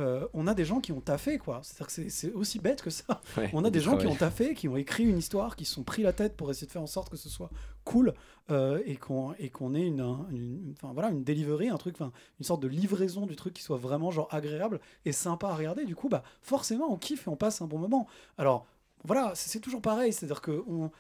[0.00, 1.61] euh, on a des gens qui ont taffé, quoi.
[1.62, 3.20] C'est-à-dire que c'est- aussi bête que ça.
[3.37, 5.74] Ouais, on a des gens qui ont taffé, qui ont écrit une histoire, qui se
[5.74, 7.50] sont pris la tête pour essayer de faire en sorte que ce soit
[7.85, 8.12] cool
[8.50, 9.35] euh, et qu'on
[9.74, 12.11] ait une, un- une- enfin voilà une delivery, un truc, une
[12.44, 15.85] sorte de livraison du truc qui soit vraiment genre agréable et sympa à regarder.
[15.85, 18.07] Du coup, bah forcément on kiffe et on passe un bon moment.
[18.38, 18.66] Alors
[19.04, 20.90] voilà, c'est toujours pareil, c'est-à-dire que on-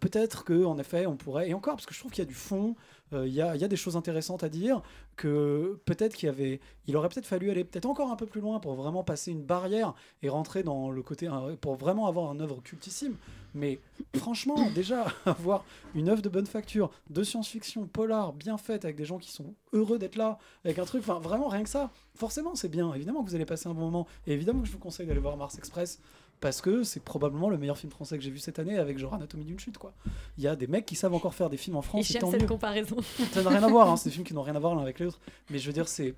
[0.00, 2.28] peut-être que en effet on pourrait et encore parce que je trouve qu'il y a
[2.28, 2.74] du fond,
[3.12, 4.82] euh, il y, a, y a des choses intéressantes à dire
[5.16, 8.40] que peut-être qu'il y avait, il aurait peut-être fallu aller peut-être encore un peu plus
[8.40, 11.28] loin pour vraiment passer une barrière et rentrer dans le côté
[11.60, 13.16] pour vraiment avoir une œuvre cultissime.
[13.54, 13.80] Mais
[14.16, 19.04] franchement, déjà avoir une œuvre de bonne facture, de science-fiction, polar, bien faite avec des
[19.04, 22.54] gens qui sont heureux d'être là, avec un truc, enfin vraiment rien que ça, forcément
[22.54, 22.92] c'est bien.
[22.94, 25.20] Évidemment que vous allez passer un bon moment et évidemment que je vous conseille d'aller
[25.20, 26.00] voir Mars Express
[26.42, 29.14] parce que c'est probablement le meilleur film français que j'ai vu cette année avec genre
[29.14, 29.94] Anatomie d'une chute quoi.
[30.36, 32.10] Il y a des mecs qui savent encore faire des films en France.
[32.10, 32.48] et j'aime cette mieux.
[32.48, 32.96] comparaison.
[33.32, 34.82] Ça n'a rien à voir, hein, c'est des films qui n'ont rien à voir l'un
[34.82, 35.20] avec l'autre.
[35.50, 36.14] Mais je veux dire, c'est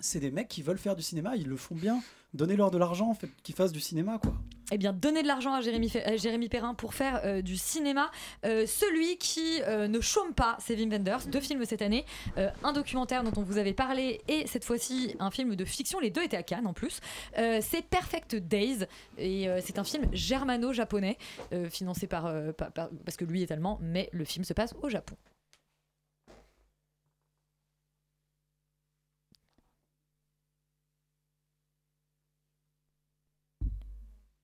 [0.00, 2.00] c'est des mecs qui veulent faire du cinéma, ils le font bien.
[2.34, 4.34] Donnez-leur de l'argent, qu'ils fassent du cinéma, quoi.
[4.70, 8.10] Eh bien, donnez de l'argent à Jérémy, Perrin pour faire euh, du cinéma.
[8.44, 11.26] Euh, celui qui euh, ne chôme pas, c'est Wim Wenders.
[11.28, 12.04] Deux films cette année.
[12.62, 16.00] Un documentaire dont on vous avait parlé et cette fois-ci un film de fiction.
[16.00, 17.00] Les deux étaient à Cannes en plus.
[17.34, 18.86] C'est Perfect Days
[19.16, 21.16] et c'est un film germano-japonais
[21.70, 22.32] financé par-
[23.04, 25.16] parce que lui est allemand, mais le film se passe au Japon.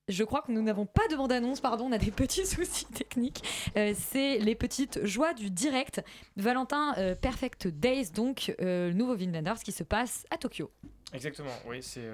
[0.08, 3.42] Je crois que nous n'avons pas de bande-annonce, pardon, on a des petits soucis techniques.
[3.76, 6.02] Euh, c'est les petites joies du direct.
[6.36, 10.70] Valentin euh, Perfect Days, donc euh, le nouveau Vin Wenders qui se passe à Tokyo.
[11.14, 12.06] Exactement, oui, c'est.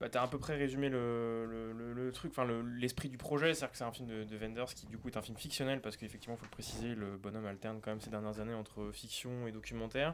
[0.00, 3.78] Bah, t'as à peu près résumé le, truc, enfin le- l'esprit du projet, c'est-à-dire que
[3.78, 6.34] c'est un film de, de Wenders qui du coup est un film fictionnel parce qu'effectivement,
[6.34, 9.52] il faut le préciser, le bonhomme alterne quand même ces dernières années entre fiction et
[9.52, 10.12] documentaire.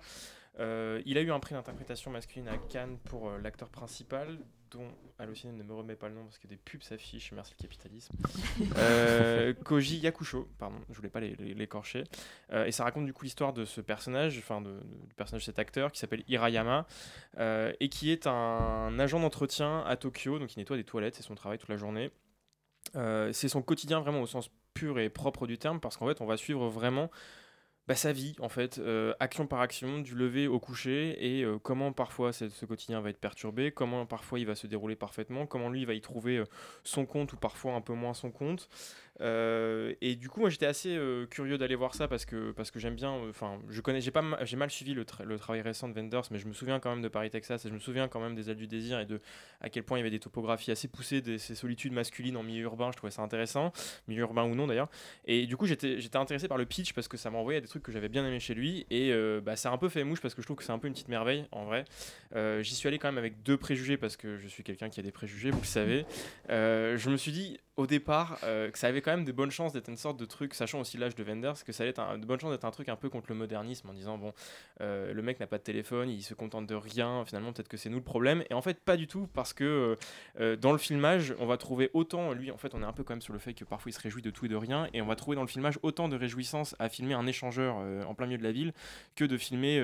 [0.61, 4.39] Il a eu un prix d'interprétation masculine à Cannes pour l'acteur principal,
[4.71, 7.63] dont Allociné ne me remet pas le nom parce que des pubs s'affichent, merci le
[7.63, 8.15] capitalisme.
[8.77, 12.05] Euh, Koji Yakusho, pardon, je voulais pas l'écorcher.
[12.53, 15.47] Euh, et ça raconte du coup l'histoire de ce personnage, enfin de, du personnage de
[15.47, 16.87] cet acteur qui s'appelle Hirayama
[17.39, 21.23] euh, et qui est un agent d'entretien à Tokyo, donc il nettoie des toilettes, c'est
[21.23, 22.11] son travail toute la journée.
[22.97, 26.21] Euh, c'est son quotidien vraiment au sens pur et propre du terme parce qu'en fait
[26.21, 27.11] on va suivre vraiment
[27.89, 31.59] bah, sa vie en fait, euh, action par action, du lever au coucher et euh,
[31.59, 35.71] comment parfois ce, quotidien va être perturbé, comment parfois il va se dérouler parfaitement, comment
[35.71, 36.45] lui il va y trouver euh,
[36.85, 38.69] son compte ou parfois un peu moins son compte.
[39.21, 42.71] Euh, et du coup moi j'étais assez euh, curieux d'aller voir ça parce que, parce
[42.71, 45.39] que j'aime bien, euh, enfin je connais, j'ai, pas, j'ai mal suivi le, tra- le
[45.39, 47.75] travail récent de Wenders mais je me souviens quand même de Paris Texas et je
[47.75, 49.21] me souviens quand même des ailes du désir et de
[49.61, 52.45] à quel point il y avait des topographies assez poussées de ces solitudes masculines en
[52.45, 53.73] milieu urbain, je trouvais ça intéressant,
[54.07, 54.89] milieu urbain ou non d'ailleurs.
[55.25, 57.91] Et du coup, j'étais intéressé par le pitch parce que ça m'envoyait des trucs que
[57.91, 58.87] j'avais bien aimé chez lui.
[58.91, 60.79] Et bah, ça a un peu fait mouche parce que je trouve que c'est un
[60.79, 61.85] peu une petite merveille en vrai.
[62.63, 65.03] J'y suis allé quand même avec deux préjugés parce que je suis quelqu'un qui a
[65.03, 66.07] des préjugés, vous le savez.
[66.49, 69.73] Je me suis dit, au départ euh, que ça avait quand même de bonnes chances
[69.73, 72.19] d'être une sorte de truc, sachant aussi l'âge de Wenders, que ça allait être un-
[72.19, 74.33] de bonnes chances d'être un truc un peu contre le modernisme en disant bon,
[74.81, 77.77] euh, le mec n'a pas de téléphone, il se contente de rien, finalement peut-être que
[77.77, 78.43] c'est nous le problème.
[78.51, 79.97] Et en fait, pas du tout, parce que
[80.41, 83.05] euh, dans le filmage, on va trouver autant, lui en fait, on est un peu
[83.05, 84.89] quand même sur le fait que parfois il se réjouit de tout et de rien,
[84.93, 88.15] et on va trouver dans le filmage autant de réjouissance à filmer un échangeur en
[88.15, 88.73] plein milieu de la ville
[89.15, 89.79] que de filmer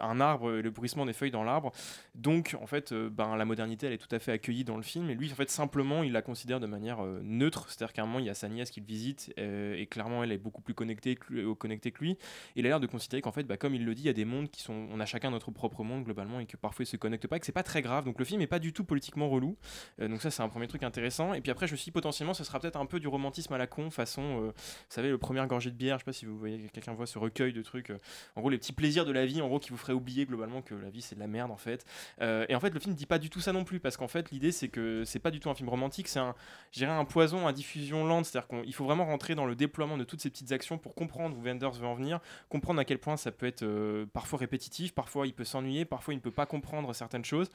[0.00, 1.72] un arbre, le bruissement des feuilles dans l'arbre.
[2.14, 5.10] Donc en fait, ben, la modernité, elle est tout à fait accueillie dans le film,
[5.10, 8.18] et lui en fait simplement, il la considère de manière neutre, c'est-à-dire qu'à un moment,
[8.18, 11.16] il y a sa nièce qu'il visite, euh, et clairement, elle est beaucoup plus connectée
[11.16, 12.16] que lui, euh, connectée que lui.
[12.54, 14.14] Il a l'air de considérer qu'en fait, bah, comme il le dit, il y a
[14.14, 16.86] des mondes qui sont, on a chacun notre propre monde globalement, et que parfois ils
[16.86, 18.04] se connectent pas, et que c'est pas très grave.
[18.04, 19.56] Donc le film est pas du tout politiquement relou.
[20.00, 21.34] Euh, donc ça, c'est un premier truc intéressant.
[21.34, 23.52] Et puis après, je me suis dit, potentiellement, ce sera peut-être un peu du romantisme
[23.54, 24.52] à la con, façon, vous
[24.88, 25.96] savez, le premier gorgée de bière.
[25.96, 27.90] Je sais pas si vous voyez, quelqu'un voit ce recueil de trucs.
[28.36, 30.62] en gros, les petits plaisirs de la vie, en gros, qui vous feraient oublier globalement
[30.62, 31.84] que la vie c'est de la merde en fait.
[32.20, 34.30] Et en fait, le film dit pas du tout ça non plus, parce qu'en fait,
[34.30, 36.34] l'idée c'est que c'est pas du tout un film romantique, c'est un,
[36.82, 40.20] un poison à diffusion lente, c'est-à-dire qu'il faut vraiment rentrer dans le déploiement de toutes
[40.20, 43.30] ces petites actions pour comprendre où Wenders veut en venir, comprendre à quel point ça
[43.30, 46.92] peut être euh, parfois répétitif, parfois il peut s'ennuyer, parfois il ne peut pas comprendre
[46.92, 47.50] certaines choses.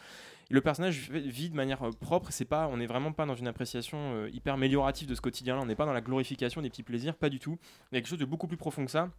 [0.49, 3.49] Le personnage vit de manière euh, propre, c'est pas, on n'est vraiment pas dans une
[3.49, 6.83] appréciation euh, hyper améliorative de ce quotidien-là, on n'est pas dans la glorification des petits
[6.83, 7.57] plaisirs, pas du tout.
[7.91, 9.09] Il y a quelque chose de beaucoup plus profond que ça.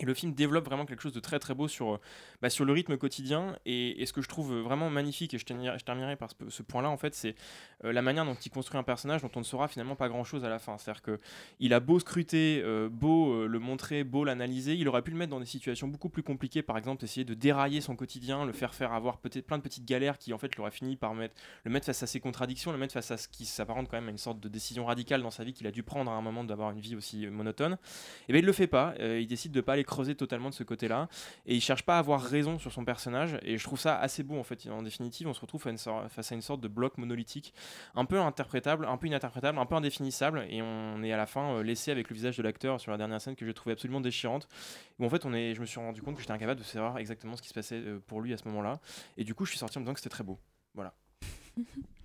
[0.00, 2.00] Et le film développe vraiment quelque chose de très très beau sur, euh,
[2.40, 3.56] bah, sur le rythme quotidien.
[3.66, 7.14] Et, ce que je trouve vraiment magnifique, et je terminerai, par ce, point-là, en fait,
[7.14, 7.36] c'est
[7.84, 10.44] euh, la manière dont il construit un personnage dont on ne saura finalement pas grand-chose
[10.44, 10.78] à la fin.
[10.78, 15.18] C'est-à-dire qu'il a beau scruter, euh, beau le montrer, beau l'analyser, il aurait pu le
[15.18, 18.52] mettre dans des situations beaucoup plus compliquées, par exemple essayer de dérailler son quotidien, le
[18.52, 21.34] faire faire avoir peut-être plein de petites galères qui en fait l'auraient fini par mettre,
[21.64, 24.08] le mettre face à ses contradictions, le mettre face à ce qui s'apparente quand même
[24.08, 26.22] à une sorte de décision radicale dans sa vie qu'il a dû prendre à un
[26.22, 27.76] moment d'avoir une vie aussi monotone.
[28.28, 30.62] Et bien il le fait pas, il décide de pas aller creuser totalement de ce
[30.62, 31.08] côté-là,
[31.46, 34.22] et il cherche pas à avoir raison sur son personnage, et je trouve ça assez
[34.22, 34.68] beau en fait.
[34.70, 37.52] En définitive, on se retrouve face à une sorte de bloc monolithique,
[37.94, 41.54] un peu interprétable, un peu ininterprétable, un peu indéfinissable, et on est à la fin
[41.54, 44.00] euh, laissé avec le visage de l'acteur sur la dernière scène que j'ai trouvé absolument
[44.00, 44.48] déchirante.
[44.98, 46.98] Où en fait, on est, je me suis rendu compte que j'étais incapable de savoir
[46.98, 48.80] exactement ce qui se passait euh, pour lui à ce moment-là,
[49.16, 50.38] et du coup, je suis sorti en me disant que c'était très beau.
[50.74, 50.94] Voilà.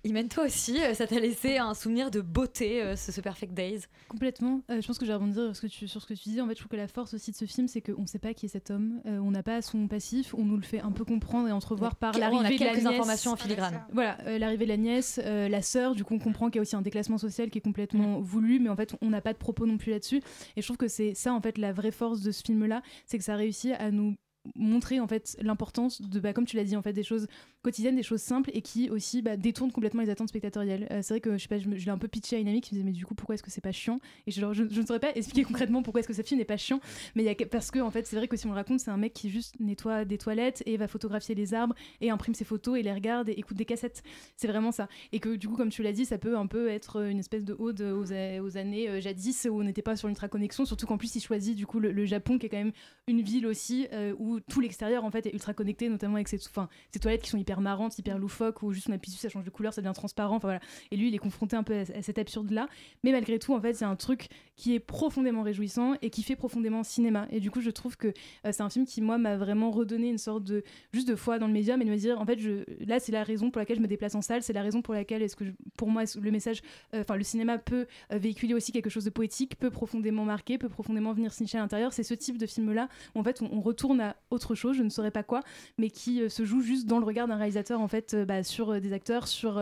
[0.04, 3.52] Imen, toi aussi, euh, ça t'a laissé un souvenir de beauté, euh, ce, ce Perfect
[3.54, 4.60] Days Complètement.
[4.70, 6.28] Euh, je pense que je vais rebondir sur ce que tu, sur ce que tu
[6.28, 6.40] dis.
[6.40, 8.20] En fait, je trouve que la force aussi de ce film, c'est qu'on ne sait
[8.20, 9.00] pas qui est cet homme.
[9.06, 10.32] Euh, on n'a pas son passif.
[10.34, 12.70] On nous le fait un peu comprendre et entrevoir par on a l'arrivée de la
[12.70, 12.86] quelques nièce.
[12.86, 13.84] informations en filigrane.
[13.92, 15.96] Voilà, euh, l'arrivée de la nièce, euh, la sœur.
[15.96, 17.70] Du coup, on comprend qu'il y a aussi un déclassement social qui est Mm.
[17.70, 20.22] complètement voulu, mais en fait, on n'a pas de propos non plus là-dessus.
[20.54, 23.18] Et je trouve que c'est ça, en fait, la vraie force de ce film-là, c'est
[23.18, 24.14] que ça réussit à nous
[24.54, 27.26] montrer en fait l'importance de bah, comme tu l'as dit en fait des choses
[27.62, 31.14] quotidiennes des choses simples et qui aussi bah, détournent complètement les attentes spectatorielles Euh, c'est
[31.14, 32.78] vrai que je sais pas je, l'ai un peu pitché à une amie qui me
[32.78, 33.98] disait mais du coup pourquoi est-ce que c'est pas chiant?
[34.26, 36.56] Et je, je, ne saurais pas expliquer concrètement pourquoi est-ce que ce film n'est pas
[36.56, 36.80] chiant
[37.14, 38.90] mais y a parce que en fait c'est vrai que si on le raconte c'est
[38.90, 42.44] un mec qui juste nettoie des toilettes et va photographier les arbres et imprime ses
[42.44, 44.02] photos et les regarde et écoute des cassettes.
[44.36, 44.88] C'est vraiment ça.
[45.12, 47.44] Et que du coup comme tu l'as dit ça peut un peu être une espèce
[47.44, 50.98] de ode aux, années euh, jadis où on n'était pas sur l'ultra connexion surtout qu'en
[50.98, 52.72] plus il choisit du coup le, le Japon qui est quand même
[53.08, 56.38] une ville aussi euh, où tout l'extérieur en fait est ultra connecté notamment avec ses,
[56.48, 59.28] enfin, ses toilettes qui sont hyper marrantes hyper loufoques où juste on appuie dessus ça
[59.28, 60.60] change de couleur ça devient transparent voilà.
[60.90, 62.68] Et lui il est confronté un peu à, à cet absurde là
[63.04, 66.36] mais malgré tout en fait c'est un truc qui est profondément réjouissant et qui fait
[66.36, 67.26] profondément cinéma.
[67.30, 70.08] Et du coup je trouve que euh, c'est un film qui moi m'a vraiment redonné
[70.08, 72.38] une sorte de juste de foi dans le médium et de me dire en fait
[72.38, 74.82] je là c'est la raison pour laquelle je me déplace en salle c'est la raison
[74.82, 75.44] pour laquelle est-ce que
[75.76, 76.62] pour moi le message
[76.94, 80.58] euh, enfin le cinéma peut euh, véhiculer aussi quelque chose de poétique peut profondément marquer
[80.58, 81.92] peut profondément venir signifier à l'intérieur.
[81.92, 84.76] C'est ce type de film là où en fait on, on retourne à autre chose
[84.76, 85.42] je ne saurais pas quoi
[85.78, 88.42] mais qui euh, se joue juste dans le regard d'un réalisateur en fait euh, bah,
[88.42, 89.60] sur euh, des acteurs sur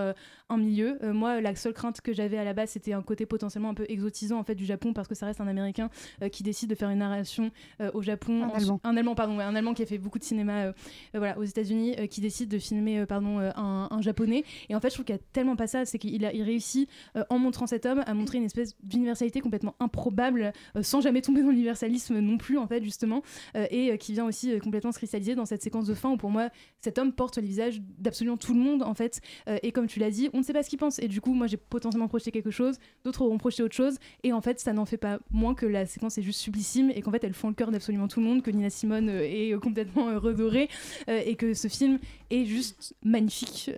[0.50, 0.98] un milieu.
[1.02, 3.74] Euh, moi la seule crainte que j'avais à la base c'était un côté potentiellement un
[3.74, 5.88] peu exotisant en fait du Japon parce que ça reste un américain
[6.22, 8.42] euh, qui décide de faire une narration euh, au Japon.
[8.42, 8.80] Un en- Allemand.
[8.84, 10.72] un allemand pardon ouais, un allemand qui a fait beaucoup de cinéma
[11.14, 14.44] voilà aux États-Unis qui décide de filmer pardon un, un japonais.
[14.68, 16.42] Et en fait je trouve qu'il y a tellement pas ça c'est qu'il a il
[16.42, 16.88] réussit
[17.30, 20.52] en montrant cet homme à montrer une espèce d'universalité complètement improbable
[20.82, 23.22] sans jamais tomber dans l'universalisme non plus en fait justement
[23.70, 26.50] et qui vient aussi complètement se cristalliser dans cette séquence de fin où pour moi
[26.82, 29.20] cet homme porte le visage d'absolument tout le monde en fait.
[29.62, 30.98] Et comme tu l'as dit on ne sait pas ce qu'il pense.
[30.98, 34.32] Et du coup moi j'ai potentiellement projeté quelque chose d'autres auront projeté autre chose et
[34.32, 37.10] en fait ça n'en fait pas moins que la séquence est juste sublissime et qu'en
[37.10, 39.58] fait elle fend le cœur d'absolument tout le monde que Nina Simone euh, est euh,
[39.58, 40.68] complètement euh, redorée
[41.08, 41.98] et que ce film
[42.30, 43.70] est juste magnifique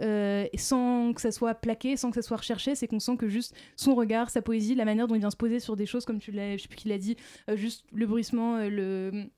[0.57, 3.55] sans que ça soit plaqué sans que ça soit recherché c'est qu'on sent que juste
[3.77, 6.19] son regard sa poésie la manière dont il vient se poser sur des choses comme
[6.19, 7.17] tu l'as je sais plus qui l'a dit
[7.55, 9.29] juste le bruissement le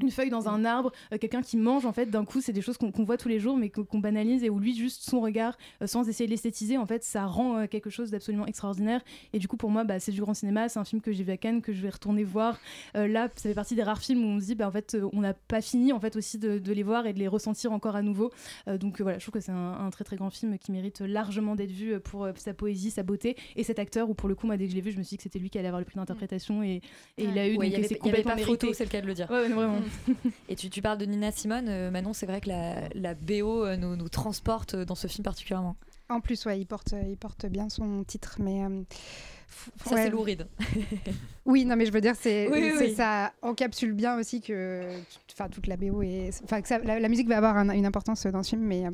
[0.00, 2.62] une feuille dans un arbre, euh, quelqu'un qui mange en fait d'un coup, c'est des
[2.62, 5.56] choses qu'on voit tous les jours mais qu'on banalise et où lui juste son regard,
[5.82, 9.02] euh, sans essayer de l'esthétiser, en fait ça rend euh, quelque chose d'absolument extraordinaire
[9.32, 11.24] et du coup pour moi bah, c'est du grand cinéma, c'est un film que j'ai
[11.24, 12.58] vu à Cannes, que je vais retourner voir.
[12.94, 15.20] Là ça fait partie des rares films où on se dit bah, en fait on
[15.20, 17.96] n'a pas fini en fait aussi de, de les voir et de les ressentir encore
[17.96, 18.30] à nouveau.
[18.66, 21.54] Donc voilà, je trouve que c'est un, un très très grand film qui mérite largement
[21.54, 24.56] d'être vu pour sa poésie, sa beauté et cet acteur où pour le coup moi
[24.56, 25.80] dès que je l'ai vu je me suis dit que c'était lui qui allait avoir
[25.80, 26.80] le prix d'interprétation et,
[27.18, 29.14] et il a eu Ouais, donc c'est complètement pas photo, c'est le cas de le
[29.14, 29.30] dire.
[29.30, 29.78] Ouais, ouais, vraiment.
[30.48, 33.64] Et tu, tu parles de Nina Simone, euh, Manon, c'est vrai que la, la BO
[33.64, 35.76] euh, nous, nous transporte dans ce film particulièrement.
[36.10, 38.62] En plus, ouais, il porte, il porte bien son titre, mais.
[38.64, 38.82] euh,
[39.86, 40.04] Ça, ouais.
[40.04, 40.46] c'est louride.
[41.46, 44.88] Oui, non, mais je veux dire, c'est, Oui, oui, ça encapsule bien aussi que,
[45.32, 48.42] enfin, toute la BO et, enfin, la, la musique va avoir un- une importance dans
[48.42, 48.86] ce film, mais.
[48.86, 48.90] euh,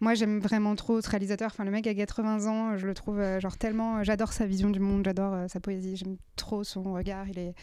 [0.00, 1.46] moi, j'aime vraiment trop ce réalisateur.
[1.52, 4.02] Enfin, le mec a 80 ans, je le trouve euh, genre tellement.
[4.02, 7.28] J'adore sa vision du monde, j'adore euh, sa poésie, j'aime trop son regard.
[7.28, 7.54] Il est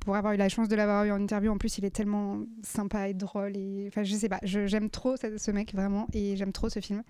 [0.00, 2.40] pour avoir eu la chance de l'avoir eu en interview, en plus, il est tellement
[2.62, 3.56] sympa et drôle.
[3.56, 3.86] Et...
[3.88, 7.02] Enfin, je sais pas, j'aime trop ce, mec vraiment et j'aime trop ce film.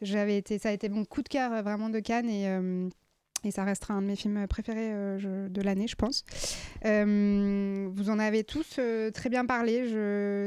[0.00, 2.48] J'avais été, ça a été mon coup de cœur euh, vraiment de Cannes et.
[2.48, 2.88] euh,
[3.44, 6.22] et ça restera un de mes films préférés euh, de l'année, je pense.
[6.84, 8.78] Vous en avez tous
[9.12, 9.82] très bien parlé.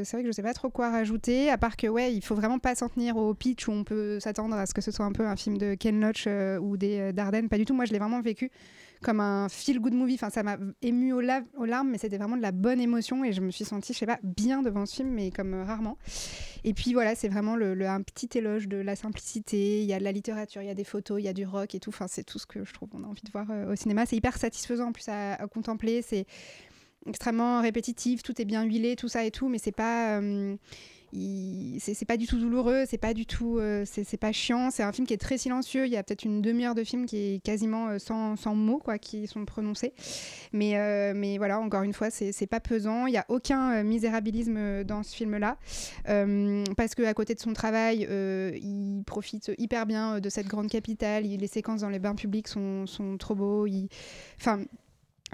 [0.06, 2.36] C'est vrai que je sais pas trop quoi rajouter, à part que ouais, il faut
[2.36, 5.04] vraiment pas s'en tenir au pitch où on peut s'attendre à ce que ce soit
[5.04, 6.25] un peu un film de Ken Loach
[6.62, 7.49] ou des Dardennes.
[7.49, 7.73] Pas du tout.
[7.73, 8.49] Moi, je l'ai vraiment vécu
[9.06, 10.15] comme un feel good movie.
[10.15, 13.24] Enfin, ça m'a ému aux, la- aux larmes, mais c'était vraiment de la bonne émotion
[13.24, 15.63] et je me suis sentie, je sais pas, bien devant ce film, mais comme euh,
[15.63, 16.00] rarement.
[16.63, 19.84] Et puis voilà, c'est vraiment un petit éloge de la simplicité.
[19.84, 21.46] Il y a de la littérature, il y a des photos, il y a du
[21.46, 21.91] rock et tout.
[21.91, 24.08] Enfin, c'est tout ce que je trouve qu'on a envie de voir euh, au cinéma.
[24.08, 26.02] C'est hyper satisfaisant en plus à, contempler.
[26.02, 26.26] C'est
[27.06, 30.20] extrêmement répétitif, tout est bien huilé, tout ça et tout, mais c'est pas.
[30.20, 30.56] euh,
[31.80, 34.71] c'est pas du tout douloureux, c'est pas du tout, euh, c'est pas chiant.
[34.71, 35.86] C'est un film qui est très silencieux.
[35.86, 38.80] Il y a peut-être une demi-heure de film qui est quasiment euh, sans, sans mots
[38.80, 39.93] quoi, qui sont prononcés.
[40.51, 43.08] Mais, euh, mais voilà, encore une fois, c'est pas pesant.
[43.08, 45.58] Il y a aucun euh, misérabilisme dans ce film-là,
[46.75, 48.08] parce que à côté de son travail,
[48.62, 51.23] il profite hyper bien de cette grande capitale.
[51.23, 53.67] Les séquences dans les bains publics sont, sont trop beaux.
[54.39, 54.62] Enfin.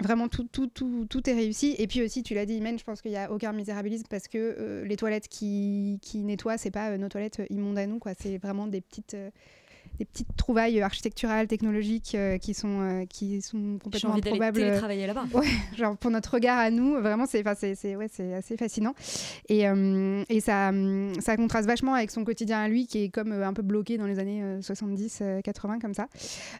[0.02, 1.76] Vraiment, tout, est réussi.
[1.78, 4.26] Et puis aussi, tu l'as dit, Imen, je pense qu'il n'y a aucun misérabilisme parce
[4.26, 8.00] que euh, les toilettes qui, qui nettoient, c'est pas euh, nos toilettes immondes à nous.
[8.18, 9.30] C'est vraiment des petites, euh,
[9.98, 14.58] des petites trouvailles architecturales, technologiques euh, qui, sont, euh, qui sont complètement envie improbables.
[14.58, 15.24] télétravailler là-bas.
[15.32, 18.94] Ouais, genre pour notre regard à nous, vraiment, c'est ouais, assez fascinant.
[19.48, 23.08] Et, euh, et ça, hum, ça contraste vachement avec son quotidien à lui, qui est
[23.08, 26.08] comme euh, un peu bloqué dans les années 70-80, comme ça.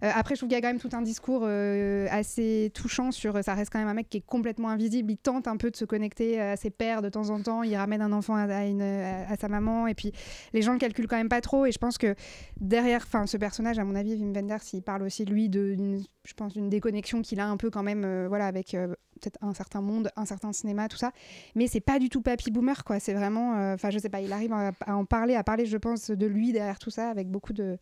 [0.01, 3.43] Après, je trouve qu'il y a quand même tout un discours assez touchant sur.
[3.43, 5.11] Ça reste quand même un mec qui est complètement invisible.
[5.13, 7.63] Il tente un peu de se connecter à ses pères de temps en temps.
[7.63, 9.87] Il ramène un enfant à, à une, à, à sa maman.
[9.87, 10.13] Et puis,
[10.53, 11.67] les gens le calculent quand même pas trop.
[11.67, 12.15] Et je pense que
[12.61, 15.77] derrière ce personnage, à mon avis, Wim Wenders, il parle aussi, lui, de,
[16.25, 18.89] je pense, d'une déconnexion qu'il a un peu quand même euh, voilà, avec euh,
[19.21, 21.13] peut-être un certain monde, un certain cinéma, tout ça.
[21.55, 23.01] Mais c'est pas du tout papy boomer, quoi.
[23.01, 23.57] C'est vraiment.
[23.57, 26.27] euh, Enfin, je sais pas, il arrive à, en parler, à parler, je pense, de
[26.27, 27.79] lui derrière tout ça, avec beaucoup de,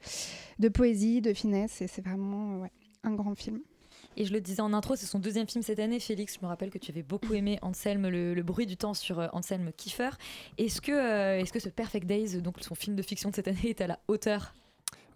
[0.58, 1.80] de poésie, de finesse.
[1.82, 2.62] Et c'est vraiment
[3.02, 3.60] un grand film.
[4.16, 6.00] Et je le disais en intro, c'est son deuxième film cette année.
[6.00, 9.28] Félix, je me rappelle que tu avais beaucoup aimé Anselme, le, bruit du temps sur
[9.32, 10.10] Anselme Kiefer.
[10.58, 13.68] Est-ce que, est-ce que ce Perfect Days, donc son film de fiction de cette année,
[13.70, 14.54] est à la hauteur?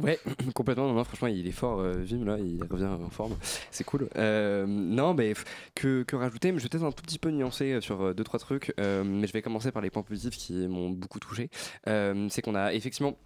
[0.01, 0.19] Ouais,
[0.55, 0.89] complètement.
[0.89, 3.37] Non, non, franchement, il est fort, euh, Vim, là, il revient en forme.
[3.71, 4.09] C'est cool.
[4.17, 5.35] Euh, non, mais
[5.75, 6.53] que, que rajouter?
[6.53, 8.73] Mais je vais peut-être un tout petit peu nuancer euh, sur euh, deux, trois trucs.
[8.79, 11.51] Mais je vais commencer par les points positifs qui m'ont beaucoup touché.
[11.87, 13.17] C'est qu'on a effectivement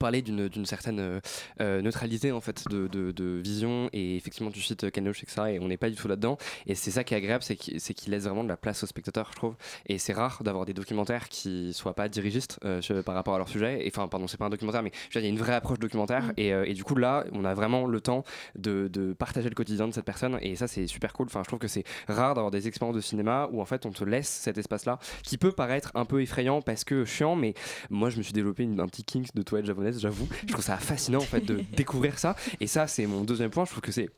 [0.00, 1.20] parlé d'une certaine euh,
[1.60, 3.88] euh, neutralité en fait de, de, de vision.
[3.92, 6.38] Et effectivement tu cites Ken Loach etc et on n'est pas du tout là-dedans.
[6.66, 8.86] Et c'est ça qui est agréable c'est qu'il qu'il laisse vraiment de la place au
[8.86, 9.54] spectateur je trouve.
[9.86, 13.48] Et c'est rare d'avoir des documentaires qui soient pas dirigistes euh, par rapport à leur
[13.48, 13.86] sujet.
[13.86, 16.24] Et enfin pardon c'est pas un documentaire mais il y a une vraie approche documentaire.
[16.24, 16.32] Mm.
[16.36, 18.24] et, euh, et du coup là on a vraiment le temps
[18.56, 20.38] de, de partager le quotidien de cette personne.
[20.42, 21.26] Et ça c'est super cool.
[21.26, 23.90] Enfin je trouve que c'est rare d'avoir des expériences de cinéma où en fait on
[23.90, 27.54] te laisse cet espace là qui peut paraître un peu effrayant parce que chiant mais
[27.90, 30.28] moi je me suis développé une- un petit kink de toilette japonaise j'avoue.
[30.46, 32.36] Je trouve ça fascinant en fait de découvrir ça.
[32.60, 33.64] Et ça c'est mon deuxième point.
[33.64, 34.10] Je trouve que c'est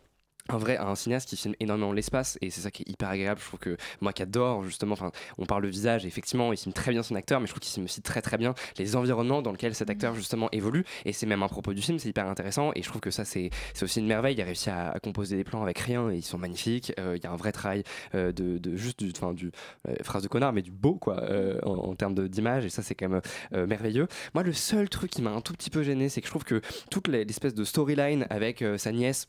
[0.50, 3.40] un vrai un cinéaste qui filme énormément l'espace et c'est ça qui est hyper agréable
[3.40, 6.58] je trouve que moi qui adore justement enfin on parle le visage et effectivement il
[6.58, 8.94] filme très bien son acteur mais je trouve qu'il filme aussi très très bien les
[8.94, 12.10] environnements dans lesquels cet acteur justement évolue et c'est même un propos du film c'est
[12.10, 13.48] hyper intéressant et je trouve que ça c'est
[13.80, 16.22] aussi une merveille il a réussi à, à composer des plans avec rien et ils
[16.22, 17.82] sont magnifiques Euh, il y a un vrai travail
[18.14, 19.50] euh, de, de juste du enfin du
[19.88, 21.22] euh, phrase de connard mais du beau quoi
[21.64, 24.08] en, en termes d'image et ça c'est quand même merveilleux.
[24.34, 26.44] Moi le seul truc qui m'a un tout petit peu gêné c'est que je trouve
[26.44, 29.26] que toute les- l'espèce de storyline avec sa nièce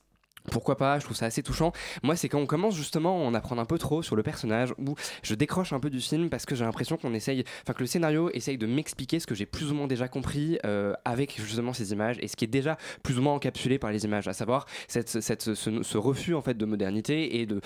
[0.52, 1.72] pourquoi pas, je trouve ça assez touchant.
[2.04, 4.74] Moi, c'est quand on commence justement à en apprendre un peu trop sur le personnage,
[4.78, 7.82] où je décroche un peu du film parce que j'ai l'impression qu'on essaye, enfin que
[7.82, 11.40] le scénario essaye de m'expliquer ce que j'ai plus ou moins déjà compris euh, avec
[11.42, 14.28] justement ces images et ce qui est déjà plus ou moins encapsulé par les images,
[14.28, 17.62] à savoir ce, refus en fait de modernité et de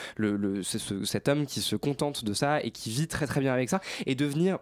[1.03, 3.81] cet homme qui se contente de ça et qui vit très très bien avec ça
[4.05, 4.59] et devenir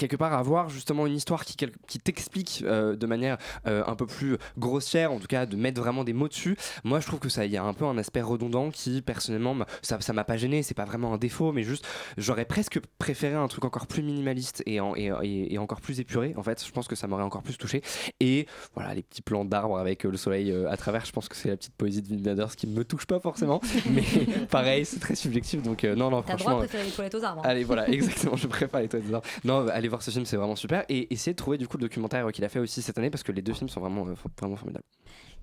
[0.00, 3.36] quelque part avoir justement une histoire qui, qui t'explique euh, de manière
[3.66, 6.56] euh, un peu plus grossière, en tout cas de mettre vraiment des mots dessus.
[6.84, 9.56] Moi, je trouve que ça, il y a un peu un aspect redondant qui, personnellement,
[9.82, 10.62] ça, ça m'a pas gêné.
[10.62, 11.86] C'est pas vraiment un défaut, mais juste,
[12.16, 16.00] j'aurais presque préféré un truc encore plus minimaliste et, en- et, et- et encore plus
[16.00, 16.34] épuré.
[16.36, 17.82] En fait, je pense que ça m'aurait encore plus touché.
[18.20, 21.36] Et voilà, les petits plans d'arbres avec euh, le soleil à travers, je pense que
[21.36, 23.60] c'est la petite poésie de Wim Wenders qui me touche pas forcément.
[23.90, 24.02] mais
[24.50, 25.62] pareil, c'est très subjectif.
[25.62, 26.52] Donc non, non, T'as le droit franchement.
[26.54, 27.42] de préférer les toilettes aux arbres.
[27.44, 27.48] hein.
[27.48, 29.26] Allez, voilà, exactement, je préfère les toilettes des arbres.
[29.44, 30.84] Non, allez voir ce film, c'est vraiment super.
[30.88, 33.10] Et essayez de trouver du coup le documentaire euh, qu'il a fait aussi cette année
[33.10, 34.84] parce que les deux films sont vraiment, euh, vraiment formidables.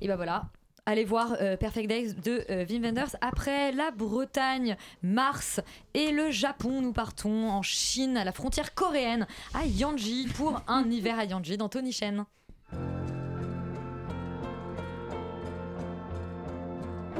[0.02, 0.50] Et bah voilà.
[0.90, 3.18] Allez voir euh, Perfect Days de euh, Wim Wenders.
[3.20, 5.60] Après la Bretagne, Mars
[5.94, 10.84] et le Japon, nous partons en Chine, à la frontière coréenne, à Yanji, pour un
[10.90, 12.24] hiver à Yanji dans Tony Chen.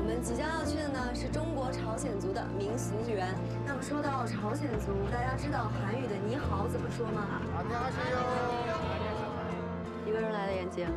[0.08, 3.36] 们即将要去的呢是中国朝鲜族的民俗园。
[3.66, 7.42] 那么说到朝鲜族，大家知道韩语的“你好”怎么说吗？
[10.06, 10.88] 一个人来的眼睛，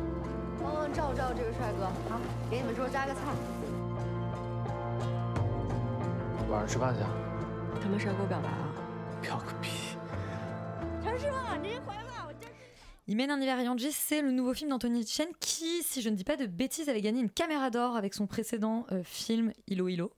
[0.63, 1.87] 帮忙照照这个帅哥。
[2.09, 3.19] 好，给你们桌加个菜。
[6.49, 7.01] 晚上吃饭去。
[7.83, 8.71] 他们是要给我表白啊？
[9.21, 9.97] 表个屁！
[11.03, 12.10] 陈师傅，您回来。
[13.11, 16.15] Il mène un hiver à Yanji, c'est le nouveau film d'Anthony Chen qui, si je ne
[16.15, 19.89] dis pas de bêtises, avait gagné une caméra d'or avec son précédent euh, film Ilo
[19.89, 20.13] Ilo.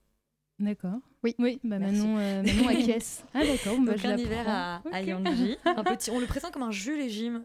[0.60, 1.00] D'accord.
[1.24, 1.34] Oui.
[1.40, 1.80] Oui, bah.
[1.80, 3.24] Manon, euh, Manon acquiesce.
[3.34, 5.08] Ah d'accord, bah, Donc je un hiver à, à Ok.
[5.08, 5.58] Yanji.
[5.66, 7.42] Un petit, on le présente comme un Jules et Jim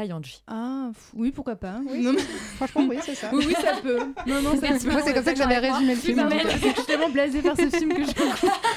[0.00, 0.42] à Yanji.
[0.46, 1.80] Ah oui, pourquoi pas.
[1.88, 2.20] Oui, Non, mais-
[2.56, 3.28] Franchement, oui, c'est ça.
[3.32, 3.98] Oui, oui, ça peut.
[4.26, 4.86] Non, non, ça Merci.
[4.86, 4.92] peut.
[4.92, 6.28] Moi, c'est comme ça que j'avais résumé le film.
[6.50, 8.10] Je suis tellement blasée par ce film que je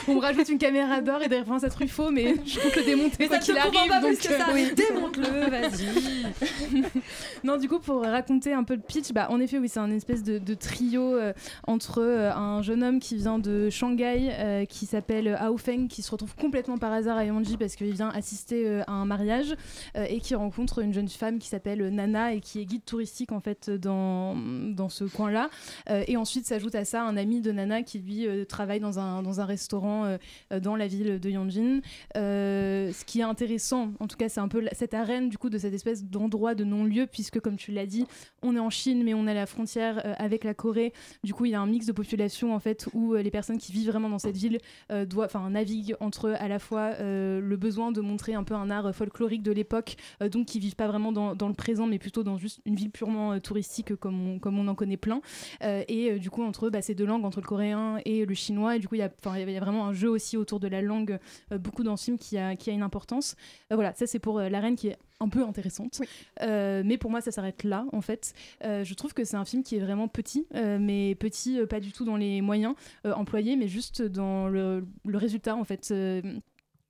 [0.08, 2.84] on me rajoute une caméra d'or et des références à Truffaut, mais je compte le
[2.84, 3.90] démonter Mais quoi ça ne qu'il arrive.
[3.90, 4.48] pas donc, plus que ça.
[4.50, 4.72] euh, oui.
[4.76, 6.84] Démonte-le, vas-y.
[7.44, 9.92] non, du coup, pour raconter un peu le pitch, bah, en effet, oui, c'est un
[9.92, 11.34] espèce de, de trio euh,
[11.68, 16.02] entre euh, un jeune homme qui vient de Shanghai, euh, qui s'appelle Hao Feng, qui
[16.02, 19.56] se retrouve complètement par hasard à Yanji parce qu'il vient assister à un mariage
[19.96, 23.40] et qui rencontre une jeune femme qui s'appelle Nana et qui est guide touristique en
[23.40, 25.50] fait dans, dans ce coin-là.
[25.90, 29.00] Euh, et ensuite s'ajoute à ça un ami de Nana qui lui euh, travaille dans
[29.00, 31.82] un, dans un restaurant euh, dans la ville de Yanjin.
[32.16, 35.58] Ce qui est intéressant, en tout cas, c'est un peu cette arène du coup de
[35.58, 38.06] cette espèce d'endroit de non-lieu, puisque comme tu l'as dit,
[38.42, 40.94] on est en Chine, mais on à la frontière avec la Corée.
[41.24, 43.72] Du coup, il y a un mix de population en fait où les personnes qui
[43.72, 44.60] vivent vraiment dans cette ville
[44.90, 48.94] doivent, enfin, naviguent entre à la fois le besoin de montrer un peu un art
[48.94, 52.38] folklorique de l'époque, donc qui vivent pas vraiment dans, dans le présent, mais plutôt dans
[52.38, 55.22] juste une ville purement euh, touristique euh, comme on, comme on en connaît plein.
[55.64, 58.76] Euh, et du coup, entre bah, ces deux langues, entre le coréen et le chinois,
[58.76, 61.20] et du coup, il y a, y vraiment un jeu aussi autour de la langue,
[61.60, 63.36] beaucoup dans ce film qui a, qui a une importance.
[63.70, 66.02] Voilà, ça c'est pour euh, l'arène qui est un peu intéressante.
[66.42, 68.34] Euh, mais pour moi, ça s'arrête là, en fait.
[68.64, 71.80] Euh, je trouve que c'est un film qui est vraiment petit, euh, mais petit, pas
[71.80, 75.94] du tout dans les moyens employés, mais juste dans le, le résultat, en fait.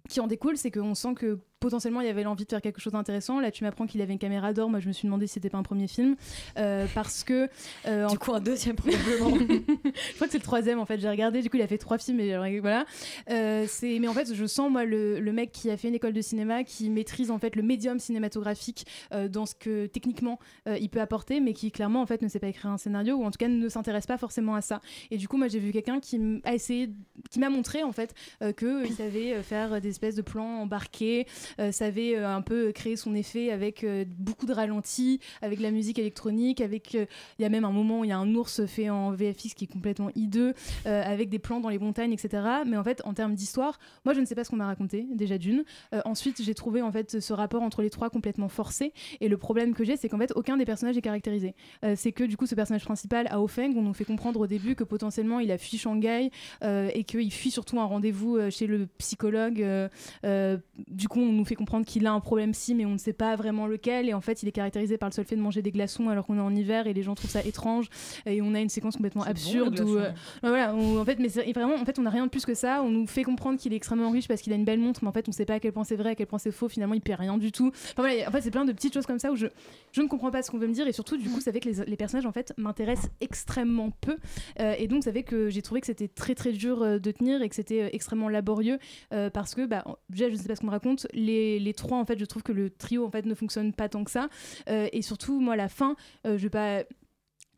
[0.10, 2.82] qui en découle, c'est qu'on sent que potentiellement il y avait l'envie de faire quelque
[2.82, 3.40] chose d'intéressant.
[3.40, 4.70] Là, tu m'apprends qu'il avait une caméra d'or.
[4.70, 6.16] Moi, je me suis demandé si c'était pas un premier film.
[6.58, 7.50] Euh, parce que.
[7.88, 9.38] euh, Du coup, un deuxième probablement.
[9.38, 11.00] je crois que c'est le troisième en fait.
[11.00, 12.86] J'ai regardé, du coup, il a fait trois films et voilà.
[13.30, 15.96] Euh, c'est, mais en fait, je sens moi le, le mec qui a fait une
[15.96, 20.40] école de cinéma, qui maîtrise en fait le médium cinématographique euh, dans ce que techniquement
[20.68, 23.24] il peut apporter, mais qui clairement en fait ne sait pas écrire un scénario ou
[23.24, 24.82] en tout cas ne s'intéresse pas forcément à ça.
[25.12, 26.90] Et du coup, moi, j'ai vu quelqu'un qui a essayé,
[27.30, 28.14] qui m'a montré en fait
[28.58, 31.26] que il savait faire des espèces de plans embarqués,
[31.72, 36.00] savait euh, un peu créer son effet avec euh, beaucoup de ralentis, avec la musique
[36.00, 37.06] électronique, avec euh,
[37.40, 39.54] il y a même un moment où il y a un ours fait en VFX
[39.54, 40.54] qui est complètement hideux,
[40.86, 42.44] euh, avec des plans dans les montagnes, etc.
[42.66, 45.06] Mais en fait, en termes d'histoire, moi je ne sais pas ce qu'on m'a raconté
[45.14, 45.64] déjà d'une.
[45.94, 48.94] Euh, ensuite, j'ai trouvé en fait ce rapport entre les trois complètement forcé.
[49.22, 51.56] Et le problème que j'ai, c'est qu'en fait aucun des personnages est caractérisé.
[51.84, 54.48] Euh, c'est que du coup ce personnage principal, Ao Feng, on nous fait comprendre au
[54.48, 56.32] début que potentiellement il a fui Shanghai
[56.64, 59.62] euh, et qu'il fuit surtout un rendez-vous euh, chez le psychologue.
[59.62, 59.90] euh,
[60.26, 62.98] euh, du coup, on nous fait comprendre qu'il a un problème psy, mais on ne
[62.98, 64.10] sait pas vraiment lequel.
[64.10, 66.26] Et en fait, il est caractérisé par le seul fait de manger des glaçons alors
[66.26, 67.90] qu'on est en hiver et les gens trouvent ça étrange.
[68.26, 71.76] Et on a une séquence complètement absurde le où, euh, voilà, en fait, mais vraiment,
[71.76, 72.82] en fait, on n'a rien de plus que ça.
[72.84, 75.10] On nous fait comprendre qu'il est extrêmement riche parce qu'il a une belle montre, mais
[75.10, 76.52] en fait, on ne sait pas à quel point c'est vrai, à quel point c'est
[76.52, 76.70] faux.
[76.70, 77.68] Finalement, il paie rien du tout.
[77.68, 79.48] Enfin voilà, en fait, c'est plein de petites choses comme ça où je,
[79.92, 81.60] je ne comprends pas ce qu'on veut me dire et surtout, du coup, ça fait
[81.60, 84.18] que les, les personnages en fait m'intéressent extrêmement peu.
[84.60, 87.12] Euh, et donc, ça fait que j'ai trouvé que c'était très très dur euh, de
[87.12, 88.80] tenir et que c'était extrêmement laborieux
[89.14, 91.08] euh, parce que, bah, déjà, je ne sais pas ce qu'on me raconte.
[91.14, 93.90] Les, les trois, en fait, je trouve que le trio en fait ne fonctionne pas
[93.90, 94.30] tant que ça.
[94.70, 96.84] Euh, et surtout, moi, la fin, euh, je vais pas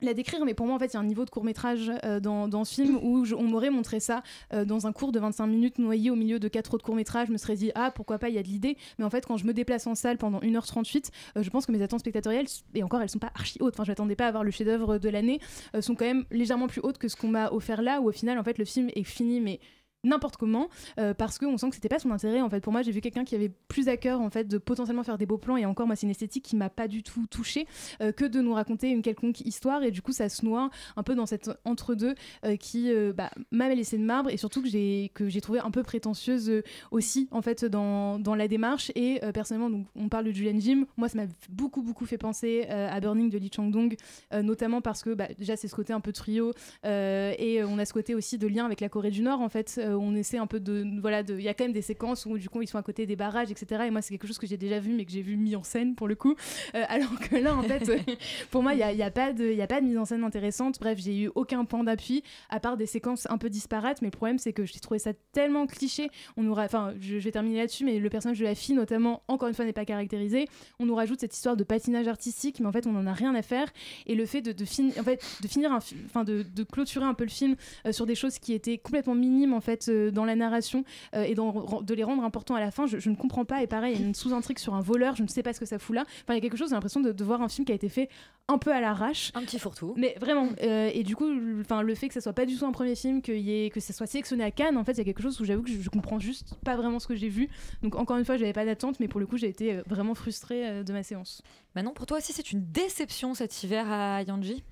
[0.01, 2.19] la décrire, mais pour moi, en fait, il y a un niveau de court-métrage euh,
[2.19, 6.11] dans, ce film où on m'aurait montré ça dans un cours de 25 minutes noyé
[6.11, 7.27] au milieu de quatre autres courts-métrages.
[7.27, 8.77] Je me serais dit, ah, pourquoi pas, il y a de l'idée.
[8.99, 11.71] Mais en fait, quand je me déplace en salle pendant 1h38, euh, je pense que
[11.71, 13.73] mes attentes spectatorielles, et encore, elles sont pas archi hautes.
[13.73, 15.39] Enfin, je m'attendais pas à avoir le chef-d'œuvre de l'année,
[15.79, 18.37] sont quand même légèrement plus hautes que ce qu'on m'a offert là, où au final,
[18.37, 19.59] en fait, le film est fini, mais
[20.05, 22.61] n'importe comment euh, parce qu'on sent que c'était pas son intérêt en fait.
[22.61, 25.17] Pour moi j'ai vu quelqu'un qui avait plus à cœur en fait de potentiellement faire
[25.17, 27.67] des beaux plans et encore moi c'est une esthétique qui m'a pas du tout touché
[27.99, 29.83] que de nous raconter une quelconque histoire.
[29.83, 33.31] Et du coup ça se noie un peu dans cette entre-deux euh, qui euh, bah,
[33.51, 37.41] m'a laissé de marbre et surtout que j'ai trouvé un peu prétentieuse euh, aussi en
[37.41, 38.91] fait dans, la démarche.
[38.95, 40.85] Et euh, personnellement on parle de Julian Jim.
[40.97, 43.95] Moi ça m'a beaucoup beaucoup fait penser euh, à Burning de Lee Chang-dong
[44.33, 46.51] euh, notamment parce que bah, déjà c'est ce côté un peu trio
[46.85, 49.41] euh, et euh, on a ce côté aussi de lien avec la Corée du Nord
[49.41, 51.73] en fait Euh, on essaie un peu de voilà de il y a quand même
[51.73, 54.13] des séquences où du coup ils sont à côté des barrages etc et moi c'est
[54.13, 56.15] quelque chose que j'ai déjà vu mais que j'ai vu mis en scène pour le
[56.15, 56.35] coup.
[56.75, 57.83] Euh, alors que là en fait
[58.51, 60.05] pour moi il y a, y a pas de y a pas de mise en
[60.05, 60.77] scène intéressante.
[60.79, 64.11] Bref j'ai eu aucun point d'appui à part des séquences un peu disparates mais le
[64.17, 66.09] problème c'est que j'ai trouvé ça tellement cliché.
[66.37, 69.23] On nous enfin je, je vais terminer là-dessus mais le personnage de la fille notamment
[69.27, 70.47] encore une fois n'est pas caractérisé.
[70.79, 73.33] On nous rajoute cette histoire de patinage artistique mais en fait on en a rien
[73.35, 73.67] à faire.
[74.07, 77.23] Et le fait de, de, fin- en fait, de finir enfin de clôturer un peu
[77.23, 80.35] le film euh, sur des choses qui étaient complètement minimes en fait euh, dans la
[80.35, 80.83] narration
[81.15, 83.63] euh, et de les rendre importants à la fin je, je ne comprends pas.
[83.63, 85.59] Et pareil il y a une sous-intrigue sur un voleur je ne sais pas ce
[85.59, 86.03] que ça fout là.
[86.23, 87.75] Enfin il y a quelque chose j'ai l'impression de, de voir un film qui a
[87.75, 88.09] été fait
[88.47, 89.31] un peu à l'arrache.
[89.33, 89.93] Un petit fourre-tout.
[89.97, 92.55] Mais vraiment euh, et du coup le- enfin le fait que ça soit pas du
[92.57, 94.91] tout un premier film qu'il y ait que ça soit sélectionné à Cannes en fait
[94.93, 97.07] il y a quelque chose où j'avoue que je, je comprends juste pas vraiment ce
[97.07, 97.49] que j'ai vu.
[97.81, 100.83] Donc encore une fois j'avais pas d'attente mais pour le coup j'ai été vraiment frustrée
[100.83, 101.41] de ma séance
[101.75, 104.63] Manon pour toi aussi c'est une déception cet hiver à Yanji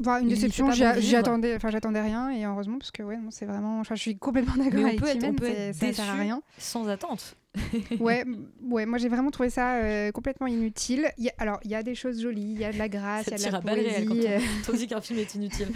[0.00, 1.18] Enfin, une déception, pas j'y bon j'y vivre.
[1.18, 4.56] attendais, enfin j'attendais rien et heureusement parce que ouais, c'est vraiment, enfin, je suis complètement
[4.56, 6.42] d'accord avec peut être, on Chimène, peut c'est- être ça sert à rien.
[6.58, 7.36] sans attente
[8.00, 8.24] ouais,
[8.62, 11.06] ouais, moi j'ai vraiment trouvé ça euh, complètement inutile.
[11.18, 12.88] Il y a- alors il y a des choses jolies, il y a de la
[12.88, 14.26] grâce, il y a de la poésie.
[14.78, 15.68] dit qu'un film est inutile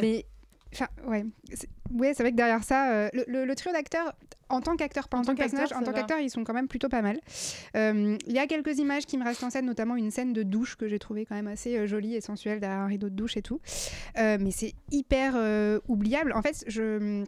[0.00, 0.26] mais
[0.72, 4.14] enfin ouais, c'est ouais, c'est vrai que derrière ça, euh, le, le- le trio d'acteurs
[4.48, 6.68] en tant qu'acteur, pas en, tant que personnage, en tant qu'acteur, ils sont quand même
[6.68, 7.18] plutôt pas mal.
[7.76, 10.44] Euh, Il y a quelques images qui me restent en scène, notamment une scène de
[10.44, 13.14] douche que j'ai trouvée quand même assez euh, jolie et sensuelle derrière un rideau de
[13.16, 13.60] douche et tout.
[14.16, 15.34] Mais c'est hyper
[15.88, 16.32] oubliable.
[16.32, 17.24] En fait, je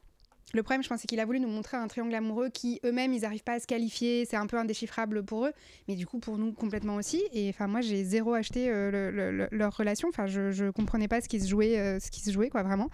[0.54, 3.12] le problème, je pense, c'est qu'il a voulu nous montrer un triangle amoureux qui, eux-mêmes,
[3.12, 4.24] ils n'arrivent pas à se qualifier.
[4.24, 5.52] C'est un peu indéchiffrable pour eux,
[5.88, 7.22] mais du coup, pour nous, complètement aussi.
[7.32, 10.08] Et enfin, moi, j'ai zéro acheté euh, le- le- le- leur relation.
[10.08, 12.62] Enfin, je, je comprenais pas ce qui se jouait, euh, ce qui se jouait, quoi,
[12.62, 12.88] vraiment.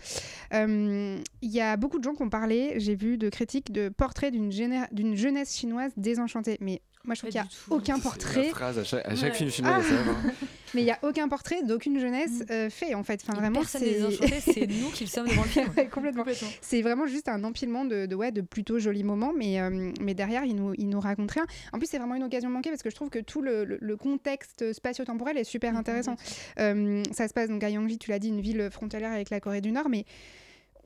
[0.53, 2.75] Euh, Il y a beaucoup de gens qui ont parlé.
[2.79, 6.59] J'ai vu de critiques de portraits d'une jeunesse chinoise désenchantée.
[6.61, 8.45] Mais moi, je trouve qu'il n'y a aucun portrait.
[8.47, 9.39] La phrase à chaque, à chaque Ouais.
[9.39, 9.81] film chinois, Ah.
[9.89, 10.33] il y a ça, hein.
[10.75, 13.21] Mais il n'y a aucun portrait d'aucune jeunesse euh, fait, en fait.
[13.23, 13.83] Enfin, vraiment, personne
[14.41, 15.67] c'est nous qui le sommes devant le film.
[15.77, 16.25] Ouais, complètement.
[16.61, 20.15] C'est vraiment juste un empilement de, de, ouais, de plutôt jolis moments, mais, euh, mais
[20.15, 21.47] derrière, il nous, il nous raconte rien.
[21.73, 23.79] En plus, c'est vraiment une occasion manquée parce que je trouve que tout le, le-
[23.81, 26.17] le contexte spatio-temporel est super intéressant.
[26.59, 29.39] Euh, ça se passe donc à Yangji, tu l'as dit, une ville frontalière avec la
[29.41, 30.05] Corée du Nord, mais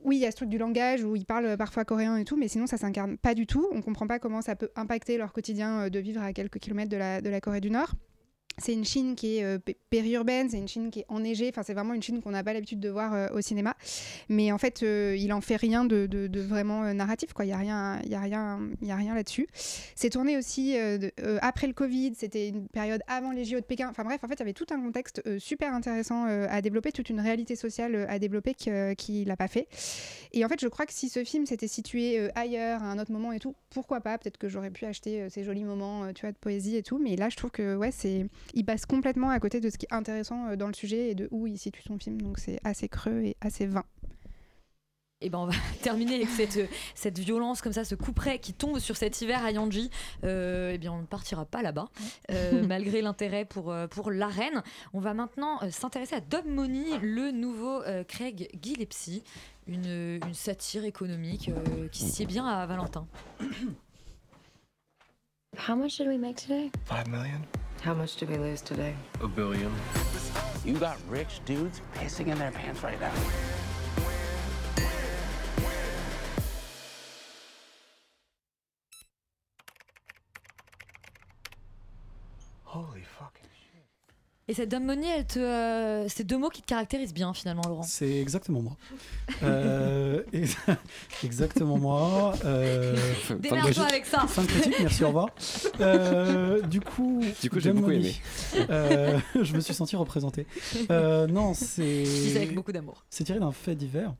[0.03, 2.37] oui, il y a ce truc du langage où ils parlent parfois coréen et tout,
[2.37, 3.67] mais sinon ça s'incarne pas du tout.
[3.71, 6.89] On comprend pas comment ça peut impacter leur quotidien euh, de vivre à quelques kilomètres
[6.89, 7.93] de la, de la Corée du Nord.
[8.59, 11.63] C'est une Chine qui est euh, pé- périurbaine, c'est une Chine qui est enneigée, enfin
[11.63, 13.75] c'est vraiment une Chine qu'on n'a pas l'habitude de voir euh, au cinéma.
[14.27, 16.07] Mais en fait, euh, il en fait rien de,
[16.41, 17.45] vraiment narratif, quoi.
[17.45, 19.47] Il y a rien, il y a rien, il y a rien là-dessus.
[19.95, 20.75] C'est tourné aussi
[21.41, 23.87] après le Covid, c'était une période avant les JO de Pékin.
[23.89, 27.09] Enfin bref, en fait, il y avait tout un contexte super intéressant à développer, toute
[27.09, 29.67] une réalité sociale à développer qu'il n'a pas fait.
[30.33, 33.11] Et en fait, je crois que si ce film s'était situé ailleurs, à un autre
[33.11, 34.17] moment et tout, pourquoi pas?
[34.17, 36.99] Peut-être que j'aurais pu acheter ces jolis moments, tu vois, de poésie et tout.
[36.99, 39.85] Mais là, je trouve que ouais, c'est, il passe complètement à côté de ce qui
[39.85, 42.21] est intéressant euh, dans le sujet et de où il situe son film.
[42.21, 43.85] Donc c'est assez creux et assez vain.
[45.21, 48.53] Et ben on va terminer avec cette, cette violence comme ça, ce coup près qui
[48.53, 49.89] tombe sur cet hiver à Yanji.
[50.23, 51.89] Euh, eh bien, on ne partira pas là-bas,
[52.31, 54.63] euh, malgré l'intérêt pour, euh, pour l'arène.
[54.93, 59.23] On va maintenant euh, s'intéresser à Dub Money, le nouveau euh, Craig Gillespie,
[59.67, 63.05] une, une satire économique euh, qui sied bien à Valentin.
[65.67, 66.71] How much did we make today?
[66.85, 67.41] Five million?
[67.81, 68.93] How much did we lose today?
[69.21, 69.73] A billion.
[70.65, 73.13] You got rich dudes pissing in their pants right now.
[82.65, 83.08] Holy fucking
[84.49, 87.83] Et cette elle te, euh, c'est deux mots qui te caractérisent bien finalement, Laurent.
[87.83, 88.77] C'est exactement moi.
[89.43, 90.57] Euh, ex-
[91.23, 92.33] exactement moi.
[92.45, 92.95] Euh,
[93.39, 94.25] Démerde-toi avec ça.
[94.27, 95.27] Fin de critique, merci, au revoir.
[95.81, 98.15] Euh, du coup, Du coup, j'ai beaucoup aimé.
[98.71, 100.47] Euh, je me suis senti représenté.
[100.89, 102.03] Euh, non, c'est.
[102.05, 103.05] Je dis ça avec beaucoup d'amour.
[103.11, 104.15] C'est tiré d'un fait divers.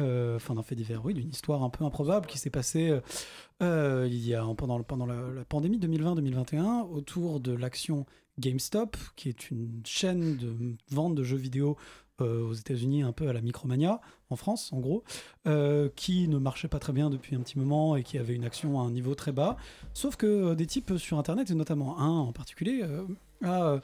[0.00, 2.96] Euh, Enfin, d'un fait divers, oui, d'une histoire un peu improbable qui s'est passée
[3.60, 8.06] il y a pendant, pendant la, la pandémie 2020-2021 autour de l'action
[8.38, 11.76] GameStop, qui est une chaîne de vente de jeux vidéo
[12.20, 15.02] euh, aux États-Unis, un peu à la Micromania, en France, en gros,
[15.46, 18.44] euh, qui ne marchait pas très bien depuis un petit moment et qui avait une
[18.44, 19.56] action à un niveau très bas.
[19.94, 22.84] Sauf que euh, des types sur Internet, et notamment un en particulier,
[23.42, 23.80] a,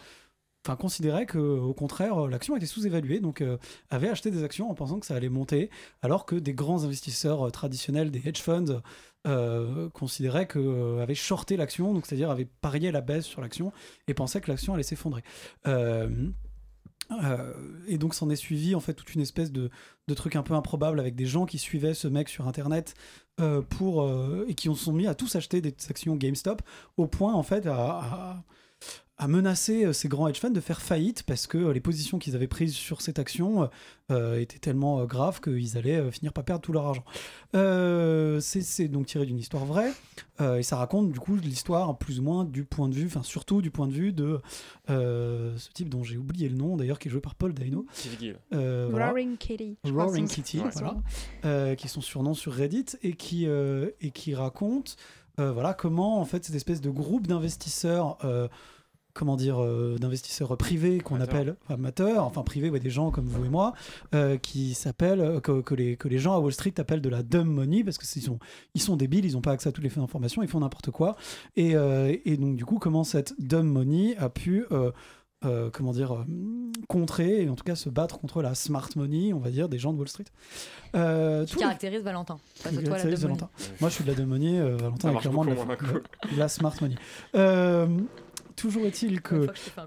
[0.65, 3.57] enfin considérait que au contraire l'action était sous-évaluée donc euh,
[3.89, 5.71] avait acheté des actions en pensant que ça allait monter
[6.03, 8.83] alors que des grands investisseurs traditionnels des hedge funds
[9.27, 13.73] euh, considéraient que euh, avaient shorté l'action donc c'est-à-dire avaient parié la baisse sur l'action
[14.09, 15.23] et pensaient que l'action allait s'effondrer.
[15.67, 16.09] Euh,
[17.89, 19.69] et donc s'en est suivi en fait toute une espèce de,
[20.07, 22.95] de truc un peu improbable avec des gens qui suivaient ce mec sur internet
[23.69, 24.09] pour
[24.47, 26.63] et qui ont sont mis à tous acheter des actions GameStop
[26.97, 28.45] au point en fait à-
[29.29, 32.35] menacer euh, ces grands hedge funds de faire faillite parce que euh, les positions qu'ils
[32.37, 33.67] avaient prises sur cette action euh,
[34.11, 37.05] euh, étaient tellement euh, graves qu'ils allaient euh, finir par perdre tout leur argent.
[37.55, 39.93] Euh, c'est donc tiré d'une histoire vraie
[40.41, 43.23] euh, et ça raconte du coup l'histoire plus ou moins du point de vue, enfin
[43.23, 44.41] surtout du point de vue de
[44.89, 47.87] euh, ce type dont j'ai oublié le nom d'ailleurs qui est joué par Paul Dano.
[48.55, 49.09] Euh, voilà.
[49.09, 49.77] Roaring Kitty.
[49.85, 50.77] Roaring son- Kitty, son voilà.
[50.77, 51.03] surnom.
[51.45, 54.93] Euh, qui sont surnoms sur Reddit et qui, euh, et qui racontent
[55.39, 58.19] euh, voilà, comment en fait cette espèce de groupe d'investisseurs.
[59.13, 63.45] Comment dire, euh, d'investisseurs privés qu'on appelle amateurs, enfin privés, ouais, des gens comme vous
[63.45, 63.73] et moi,
[64.15, 67.09] euh, qui s'appellent, euh, que, que les, que les gens à Wall Street appellent de
[67.09, 68.39] la dumb money parce que ils sont,
[68.75, 71.17] ils sont débiles, ils n'ont pas accès à toutes les informations, ils font n'importe quoi.
[71.57, 74.93] Et, euh, et donc du coup, comment cette dumb money a pu euh,
[75.47, 76.25] euh, comment dire, euh,
[76.87, 79.79] contrer, et en tout cas se battre contre la smart money, on va dire, des
[79.79, 80.27] gens de Wall Street.
[80.95, 82.37] Euh, Qui les- caractérise Valentin.
[82.63, 83.49] Toi, la Valentin.
[83.81, 86.75] Moi, je suis de la dumb money, euh, Valentin est clairement de la, la smart
[86.83, 86.95] money.
[88.61, 89.47] Toujours est-il que,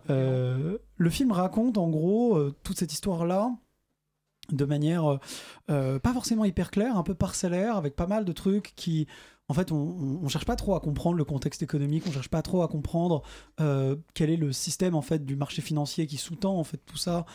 [0.10, 3.52] euh, le film raconte en gros euh, toute cette histoire-là
[4.52, 5.20] de manière
[5.70, 9.08] euh, pas forcément hyper claire, un peu parcellaire, avec pas mal de trucs qui,
[9.48, 12.42] en fait, on, on, cherche pas trop à comprendre le contexte économique, on cherche pas
[12.42, 13.24] trop à comprendre
[13.62, 16.98] euh, quel est le système en fait du marché financier qui sous-tend en fait tout
[16.98, 17.26] ça.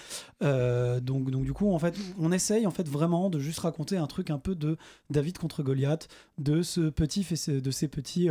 [0.43, 3.97] Euh, donc, donc du coup, en fait, on essaye en fait vraiment de juste raconter
[3.97, 4.76] un truc un peu de
[5.11, 6.09] David contre Goliath,
[6.39, 8.28] de ce petit de ces petits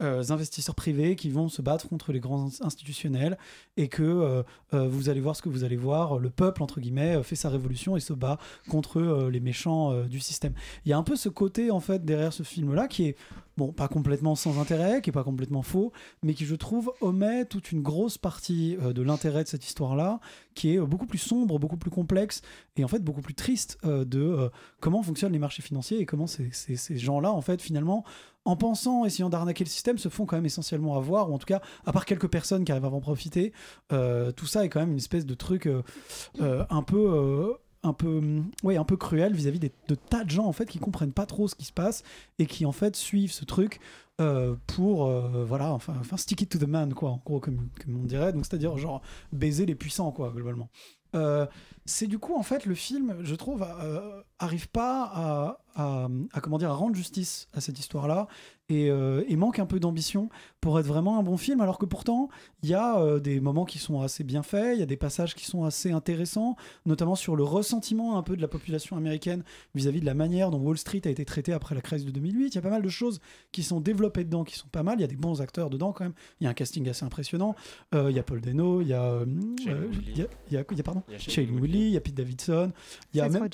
[0.00, 3.36] euh, investisseurs privés qui vont se battre contre les grands ins- institutionnels
[3.76, 4.42] et que euh,
[4.74, 7.48] euh, vous allez voir ce que vous allez voir, le peuple entre guillemets fait sa
[7.48, 8.38] révolution et se bat
[8.68, 10.52] contre les méchants du système.
[10.84, 13.16] Il y a un peu ce côté en fait derrière ce film là qui est
[13.56, 15.90] bon pas complètement sans intérêt, qui est pas complètement faux,
[16.22, 20.20] mais qui je trouve omet toute une grosse partie de l'intérêt de cette histoire là,
[20.54, 22.42] qui est beaucoup plus sombre, beaucoup plus complexe
[22.76, 26.50] et en fait beaucoup plus triste de comment fonctionnent les marchés financiers et comment ces,
[26.52, 28.04] ces- ces gens-là en fait finalement
[28.48, 31.44] en pensant, essayant d'arnaquer le système, se font quand même essentiellement avoir, ou en tout
[31.44, 33.52] cas, à part quelques personnes qui arrivent à en profiter,
[33.92, 35.82] euh, tout ça est quand même une espèce de truc euh,
[36.40, 36.96] euh, un peu.
[36.96, 37.52] euh,
[37.84, 41.54] un peu, cruel vis-à-vis de tas de gens en fait qui comprennent pas trop ce
[41.54, 42.02] qui se passe
[42.38, 43.80] et qui en fait suivent ce truc
[44.66, 45.08] pour
[45.46, 45.78] voilà
[46.16, 48.76] stick it to the man quoi en gros comme, on dirait donc c'est à dire
[48.76, 49.00] genre
[49.32, 50.68] baiser les puissants quoi globalement
[51.88, 56.40] c'est du coup en fait le film je trouve euh, arrive pas à, à- à,
[56.40, 58.26] comment dire à rendre justice à cette histoire là
[58.68, 60.28] et, euh, et manque un peu d'ambition
[60.60, 62.28] pour être vraiment un bon film alors que pourtant
[62.62, 64.96] il y a euh, des moments qui sont assez bien faits il y a des
[64.96, 69.42] passages qui sont assez intéressants notamment sur le ressentiment un peu de la population américaine
[69.74, 72.48] vis-à-vis de la manière dont Wall Street a été traité après la crise de 2008
[72.48, 73.20] il y a pas mal de choses
[73.52, 74.98] qui sont développées dedans qui sont pas mal.
[74.98, 76.12] Il y a des bons acteurs dedans quand même.
[76.40, 77.54] Il y a un casting assez impressionnant.
[77.94, 79.54] Euh, il y a Paul Dano il y a Woodley.
[79.58, 81.02] il y a- il y a- il y a pardon?
[81.08, 82.72] Il y a Shailene Shailene Il y a Pete Davidson
[83.14, 83.48] il y a même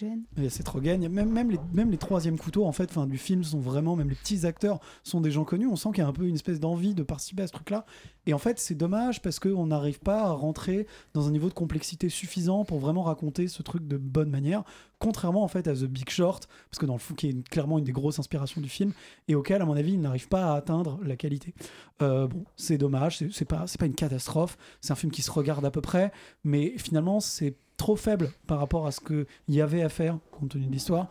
[0.49, 3.07] Seth Rogen, il y a même, même, les, même les troisièmes couteaux en fait, fin,
[3.07, 5.66] du film sont vraiment, même les petits acteurs sont des gens connus.
[5.66, 7.85] On sent qu'il y a un peu une espèce d'envie de participer à ce truc-là.
[8.27, 11.55] Et en fait, c'est dommage parce qu'on n'arrive pas à rentrer dans un niveau de
[11.55, 14.64] complexité suffisant pour vraiment raconter ce truc de bonne manière.
[14.99, 17.43] Contrairement en fait à The Big Short, parce que dans le fond, qui est une-
[17.43, 18.93] clairement une des grosses inspirations du film
[19.29, 21.55] et auquel, à mon avis, il n'arrive pas à atteindre la qualité.
[22.01, 24.57] Euh, bon, c'est dommage, c'est c'est pas, c'est pas une catastrophe.
[24.81, 26.11] C'est un film qui se regarde à peu près,
[26.45, 30.51] mais finalement, c'est trop faible par rapport à ce qu'il y avait à faire compte
[30.51, 31.09] tenu de l'histoire.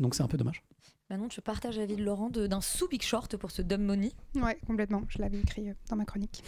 [0.00, 0.62] Donc c'est un peu dommage.
[1.12, 5.02] Manon, tu partages l'avis de Laurent d'un sous-big short pour ce dumb money Ouais, complètement.
[5.08, 6.42] Je l'avais écrit euh, dans ma chronique.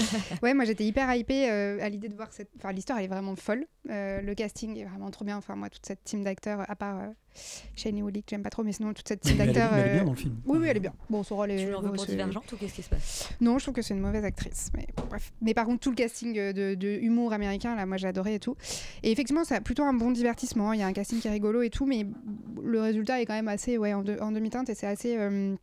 [0.42, 2.50] ouais, moi j'étais hyper hypée euh, à l'idée de voir cette.
[2.58, 3.66] Enfin, l'histoire elle est vraiment folle.
[3.88, 5.38] Euh, le casting est vraiment trop bien.
[5.38, 7.00] Enfin, moi, toute cette team d'acteurs, à part
[7.76, 9.78] Shailene Woodley que j'aime pas trop, mais sinon toute cette team Mais elle est- d'acteurs.
[9.78, 10.36] elle est bien euh, dans le film.
[10.46, 10.92] Oui, oui, elle est bien.
[11.08, 11.64] Bon, son rôle est.
[11.64, 13.28] Tu l'en veux pour Divergente ou qu'est-ce qui se passe?
[13.40, 14.70] Non, je trouve que c'est une mauvaise actrice.
[14.76, 15.32] Mais bon, bref.
[15.40, 18.34] Mais par contre, tout le casting euh, de, de humour américain, là, moi j'ai adoré
[18.34, 18.56] et tout.
[19.02, 20.72] Et effectivement, c'est plutôt un bon divertissement.
[20.72, 22.06] Il y a un casting qui est rigolo et tout, mais
[22.62, 25.16] le résultat est quand même assez ouais, en, de- en demi-teinte et c'est assez.
[25.16, 25.54] euh,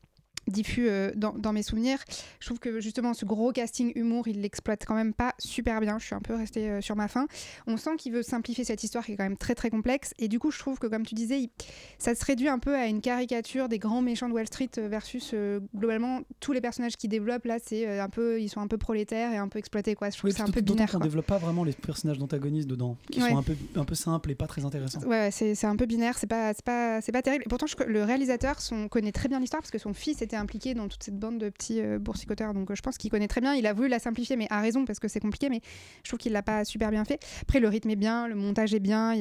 [0.48, 2.00] diffus euh, dans, dans mes souvenirs.
[2.39, 6.00] Je trouve que justement ce gros casting humour, il l'exploite quand même pas super bien.
[6.00, 7.28] Je suis un peu restée euh, sur ma faim.
[7.68, 10.14] On sent qu'il veut simplifier cette histoire qui est quand même très très complexe.
[10.20, 11.50] Et du coup, je trouve que comme tu disais, il-
[11.98, 14.88] ça se réduit un peu à une caricature des grands méchants de Wall Street euh,
[14.88, 18.68] versus euh, globalement tous les personnages qui développent là, c'est un peu, ils sont un
[18.68, 20.10] peu prolétaires et un peu exploités quoi.
[20.10, 20.89] Je trouve Oui, que c'est un peu binaire.
[20.91, 21.00] quoi.
[21.00, 23.30] développe pas vraiment les personnages d'antagonistes dedans, qui Ouais.
[23.30, 25.02] sont un peu, un peu simples et pas très intéressants.
[25.02, 27.43] Ouais, c'est c'est un peu binaire, c'est pas, c'est pas, c'est pas terrible.
[27.45, 30.36] Et pourtant, je, le réalisateur son, connaît très bien l'histoire parce que son fils était
[30.38, 32.54] impliqué dans toute cette bande de petits euh, boursicoteurs.
[32.54, 33.54] Donc, euh, je pense qu'il connaît très bien.
[33.54, 35.50] Il a voulu la simplifier, mais a raison parce que c'est compliqué.
[35.50, 35.62] Mais
[36.04, 37.20] je trouve qu'il l'a pas super bien fait.
[37.42, 39.14] Après, le rythme est bien, le montage est bien.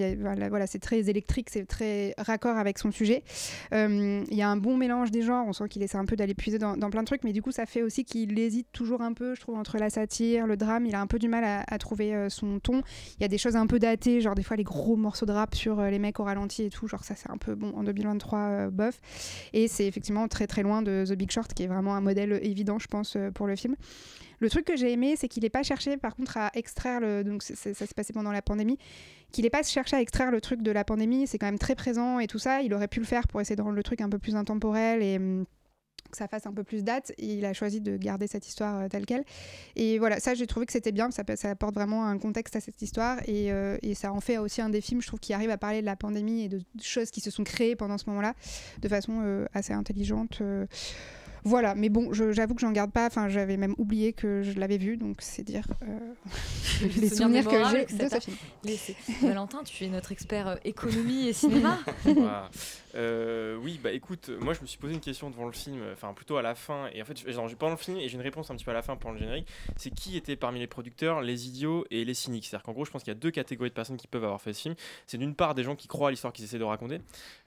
[0.48, 3.24] voilà, c'est très électrique, c'est très raccord avec son sujet.
[3.72, 5.46] Euh, Il y a un bon mélange des genres.
[5.46, 7.52] On sent qu'il essaie un peu d'aller puiser dans, plein de trucs, mais du coup,
[7.52, 10.86] ça fait aussi qu'il hésite toujours un peu, je trouve, entre la satire, le drame.
[10.86, 12.82] Il a un peu du mal à, à trouver son ton.
[13.18, 15.32] Il y a des choses un peu datées, genre des fois les gros morceaux de
[15.32, 16.86] rap sur les mecs au ralenti et tout.
[16.86, 19.00] Genre ça, c'est un peu bon en 2023, euh, bof.
[19.52, 22.38] Et c'est effectivement très très loin de The Big Short, qui est vraiment un modèle
[22.42, 23.76] évident, je pense, euh, pour le film.
[24.38, 27.24] Le truc que j'ai aimé, c'est qu'il n'est pas cherché, par contre, à extraire le.
[27.24, 28.78] Donc, ça s'est passé pendant la pandémie.
[29.32, 31.26] Qu'il n'ait pas cherché à extraire le truc de la pandémie.
[31.26, 32.62] C'est quand même très présent et tout ça.
[32.62, 35.02] Il aurait pu le faire pour essayer de rendre le truc un peu plus intemporel
[35.02, 35.18] et.
[36.10, 37.12] Que ça fasse un peu plus date.
[37.18, 39.24] Et il a choisi de garder cette histoire euh, telle qu'elle.
[39.76, 41.10] Et voilà, ça, j'ai trouvé que c'était bien.
[41.10, 43.18] Ça, apporte vraiment un contexte à cette histoire.
[43.26, 45.58] Et, euh, et ça en fait aussi un des films, je trouve, qui arrive à
[45.58, 48.34] parler de la pandémie et de choses qui se sont créées pendant ce moment-là
[48.80, 50.38] de façon euh, assez intelligente.
[50.40, 50.66] euh.
[51.44, 53.06] Voilà, mais bon, j'avoue que j'en garde pas.
[53.06, 55.98] Enfin, j'avais même oublié que je l'avais vu, donc c'est dire euh,
[56.96, 59.28] les souvenirs que mémorables j'ai que de ça ce film.
[59.28, 61.78] Valentin, tu es notre expert économie et cinéma.
[62.96, 66.14] Euh, oui, bah écoute, moi je me suis posé une question devant le film, enfin
[66.14, 67.22] plutôt à la fin, et en fait,
[67.58, 69.20] pendant le film et j'ai une réponse un petit peu à la fin pendant le
[69.20, 69.48] générique.
[69.76, 72.46] C'est qui était parmi les producteurs les idiots et les cyniques?
[72.46, 74.40] C'est-à-dire qu'en gros, je pense qu'il y a deux catégories de personnes qui peuvent avoir
[74.40, 74.74] fait ce film.
[75.06, 77.00] C'est d'une part des gens qui croient à l'histoire qu'ils essaient de raconter,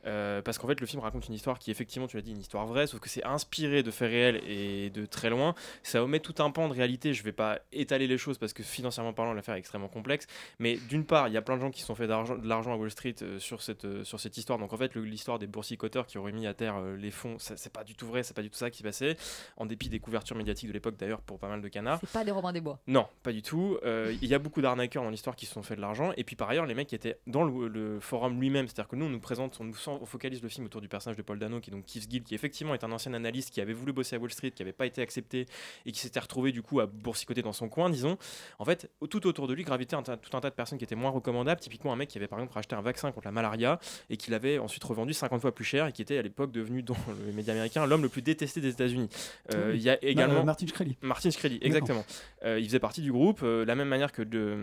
[0.05, 2.39] euh, parce qu'en fait, le film raconte une histoire qui, effectivement, tu l'as dit, une
[2.39, 5.55] histoire vraie, sauf que c'est inspiré de faits réels et de très loin.
[5.83, 7.13] Ça omet tout un pan de réalité.
[7.13, 10.27] Je vais pas étaler les choses parce que financièrement parlant, l'affaire est extrêmement complexe.
[10.59, 12.73] Mais d'une part, il y a plein de gens qui se sont fait de l'argent
[12.73, 14.59] à Wall Street euh, sur, cette, sur cette histoire.
[14.59, 17.71] Donc en fait, l'histoire des boursicoteurs qui auraient mis à terre euh, les fonds, c'est
[17.73, 19.17] pas du tout vrai, c'est pas du tout ça qui passait.
[19.57, 21.99] En dépit des couvertures médiatiques de l'époque d'ailleurs pour pas mal de canards.
[22.01, 22.79] C'est pas des Robins des Bois.
[22.87, 23.77] Non, pas du tout.
[23.83, 26.11] Euh, Il y a beaucoup d'arnaqueurs dans l'histoire qui se sont fait de l'argent.
[26.17, 28.95] Et puis par ailleurs, les mecs qui étaient dans le, le forum lui-même, c'est-à-dire que
[28.95, 31.39] nous, on nous présente, on, nous on focalise le film autour du personnage de Paul
[31.39, 33.93] Dano, qui est donc Keith Gill, qui effectivement est un ancien analyste qui avait voulu
[33.93, 35.45] bosser à Wall Street, qui n'avait pas été accepté
[35.85, 38.17] et qui s'était retrouvé du coup à boursicoter dans son coin, disons.
[38.59, 40.83] En fait, tout autour de lui gravitait un tas- tout un tas de personnes qui
[40.83, 41.61] étaient moins recommandables.
[41.61, 43.79] Typiquement, un mec qui avait par exemple acheté un vaccin contre la malaria
[44.09, 46.81] et qui l'avait ensuite revendu 50 fois plus cher et qui était à l'époque devenu
[46.81, 46.95] dans
[47.27, 49.09] le média américain l'homme le plus détesté des États-Unis.
[49.53, 49.77] Euh, Oui.
[49.77, 50.97] Il y a également Martin Shkreli.
[51.01, 52.03] Martin Shkreli, exactement.
[52.45, 54.57] Euh, il faisait partie du groupe, euh, la même manière que de,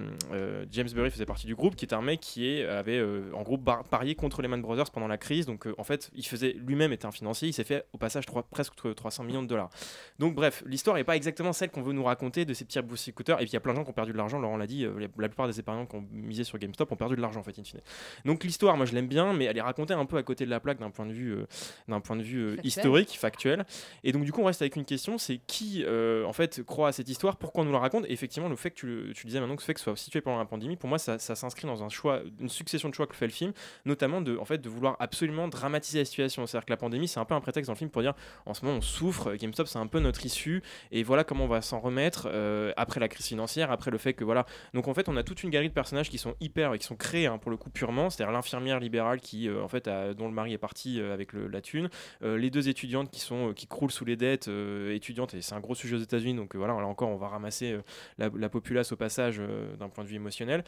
[0.72, 3.00] James Bury faisait partie du groupe, qui est un mec qui est, avait
[3.32, 5.46] en gros parié contre Lehman Brothers pendant la crise.
[5.46, 8.42] Donc en fait, il faisait lui-même était un financier, il s'est fait au passage trois-
[8.42, 9.70] presque 300 millions de dollars.
[10.18, 13.38] Donc bref, l'histoire n'est pas exactement celle qu'on veut nous raconter de ces petits boursicouteurs.
[13.40, 14.66] Et puis il y a plein de gens qui ont perdu de l'argent, Laurent l'a
[14.66, 17.40] dit, la, la plupart des épargnants qui ont misé sur GameStop ont perdu de l'argent
[17.40, 17.80] en fait, in fine.
[18.24, 20.50] Donc l'histoire, moi je l'aime bien, mais elle est racontée un peu à côté de
[20.50, 21.46] la plaque d'un point de vue, euh,
[21.88, 22.66] d'un point de vue euh, Factuel.
[22.66, 23.66] historique, factuel.
[24.04, 26.88] Et donc du coup on reste avec une question, c'est qui euh, en fait croit
[26.88, 28.04] à cette histoire, pourquoi on nous la raconte?
[28.06, 29.84] Et effectivement le fait que tu, le- tu disais maintenant que ce fait que ce
[29.84, 32.88] soit situé pendant la pandémie, pour moi ça, ça s'inscrit dans un choix, une succession
[32.88, 33.52] de choix que fait le film,
[33.84, 36.46] notamment de, en fait, de vouloir absolument dramatiser la situation.
[36.46, 38.14] C'est-à-dire que la pandémie c'est un peu un prétexte dans le film pour dire
[38.46, 41.48] en ce moment on souffre, GameStop c'est un peu notre issue, et voilà comment on
[41.48, 42.28] va s'en remettre
[42.76, 44.46] après la crise financière, après le fait que voilà.
[44.74, 46.86] Donc en fait on a toute une galerie de personnages qui sont hyper, et qui
[46.86, 50.14] sont créés hein, pour le coup purement, c'est-à-dire l'infirmière libérale qui euh, en fait a-
[50.14, 51.88] dont le mari est parti euh, avec le- la thune,
[52.22, 54.48] euh, les deux étudiantes qui sont euh, qui croulent sous les dettes
[54.90, 57.76] étudiantes et c'est un gros sujet aux États-Unis donc voilà là encore on va ramasser
[58.18, 59.40] la, la populace au passage
[59.78, 60.62] d'un point de vue émotionnel.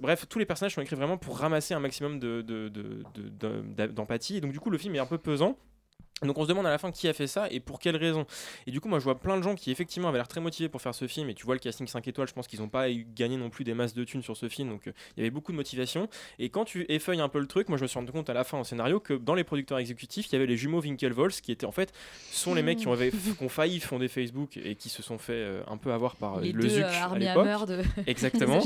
[0.00, 4.40] Bref tous les personnages sont écrits vraiment pour ramasser un maximum de- de- d'empathie et
[4.40, 5.56] donc du coup le film est un peu pesant
[6.22, 8.26] donc on se demande à la fin qui a fait ça et pour quelle raison.
[8.66, 10.68] Et du coup moi je vois plein de gens qui effectivement avaient l'air très motivés
[10.68, 12.68] pour faire ce film et tu vois le casting 5 étoiles, je pense qu'ils n'ont
[12.68, 15.22] pas gagné non plus des masses de thunes sur ce film donc euh, il y
[15.22, 16.08] avait beaucoup de motivation.
[16.38, 18.34] Et quand tu effeuilles un peu le truc, moi je me suis rendu compte à
[18.34, 21.40] la fin en scénario que dans les producteurs exécutifs il y avait les jumeaux Winklevoss
[21.40, 21.92] qui étaient en fait
[22.30, 25.18] sont les mecs qui ont, avait- qui ont failli fonder Facebook et qui se sont
[25.18, 27.44] fait euh, un peu avoir par euh, Les le deux, Zuc euh, à l'époque.
[27.68, 28.60] De- Exactement.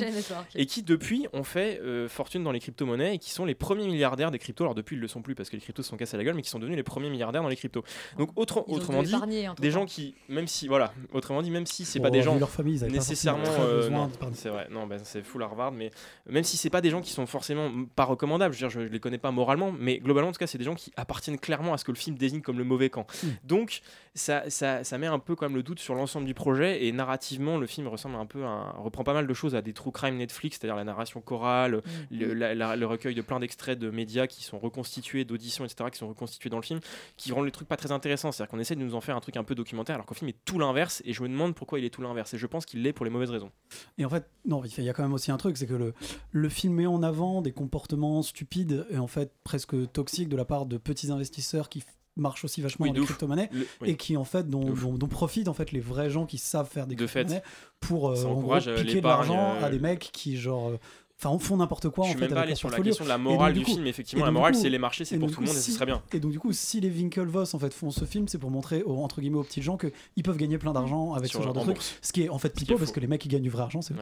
[0.55, 4.31] Et qui depuis ont fait fortune dans les crypto-monnaies et qui sont les premiers milliardaires
[4.31, 4.65] des cryptos.
[4.65, 6.35] Alors depuis ils le sont plus parce que les cryptos se sont cassés la gueule,
[6.35, 7.85] mais qui sont devenus les premiers milliardaires dans les cryptos.
[8.19, 9.15] Donc autre- Ils ont autrement dit,
[9.61, 12.51] des gens qui, même si voilà, autrement dit, même si c'est pas des gens leur
[12.51, 15.91] famille, ils avaient pas nécessairement, euh, c'est vrai, non, ben, c'est full Harvard, mais
[16.29, 18.87] même si c'est pas des gens qui sont forcément pas recommandables, je veux dire, je
[18.89, 21.75] les connais pas moralement, mais globalement en tout cas, c'est des gens qui appartiennent clairement
[21.75, 23.07] à ce que le film désigne comme le mauvais camp.
[23.23, 23.29] Hmm.
[23.45, 23.81] Donc
[24.17, 26.93] ça, ça, ça met un peu quand même le doute sur l'ensemble du projet et
[26.93, 29.73] narrativement, le film ressemble un peu, à un- reprend pas mal de choses à des
[29.73, 33.77] true crime Netflix, c'est-à-dire la narration chorale, le, la- la- le recueil de plein d'extraits
[33.79, 36.79] de médias qui sont reconstitués, d'auditions, etc., qui sont reconstitués dans le film,
[37.17, 38.31] qui rend le truc pas très intéressant.
[38.31, 40.29] C'est-à-dire qu'on essaie de nous en faire un truc un peu documentaire, alors qu'au film
[40.29, 41.03] est tout l'inverse.
[41.05, 42.35] Et je me demande pourquoi il est tout l'inverse.
[42.35, 43.51] Et je pense qu'il l'est pour les mauvaises raisons.
[43.99, 45.93] Et en fait, non, il y a quand même aussi un truc, c'est que le,
[46.31, 50.45] le film met en avant des comportements stupides et en fait presque toxiques de la
[50.45, 51.83] part de petits investisseurs qui
[52.17, 53.51] marchent aussi vachement Oui, dans les crypto-monnaies
[53.81, 53.91] oui.
[53.91, 56.69] et qui en fait dont, dont- dont profitent en fait les vrais gens qui savent
[56.69, 57.43] faire des De crypto-monnaies
[57.81, 60.79] pour euh, en gros, euh, piquer de l'argent euh, à des mecs qui genre euh,
[61.23, 62.27] Enfin, font n'importe quoi Je en suis fait.
[62.27, 62.91] même pas allé sur la portfolio.
[62.91, 63.87] question de la Et morale donc, du coup- film.
[63.87, 65.63] Effectivement, et la morale, c'est les marchés, c'est et pour tout le monde et coup,
[65.63, 66.03] ce si- serait bien.
[66.13, 68.83] Et donc du coup, si les Winklevoss en fait font ce film, c'est pour montrer
[68.83, 71.55] aux, entre guillemets aux petits gens qu'ils peuvent gagner plein d'argent avec Sur- ce genre
[71.55, 71.79] de truc.
[72.03, 73.81] Ce qui est en fait pipeau parce que les mecs qui gagnent du vrai argent,
[73.81, 73.95] c'est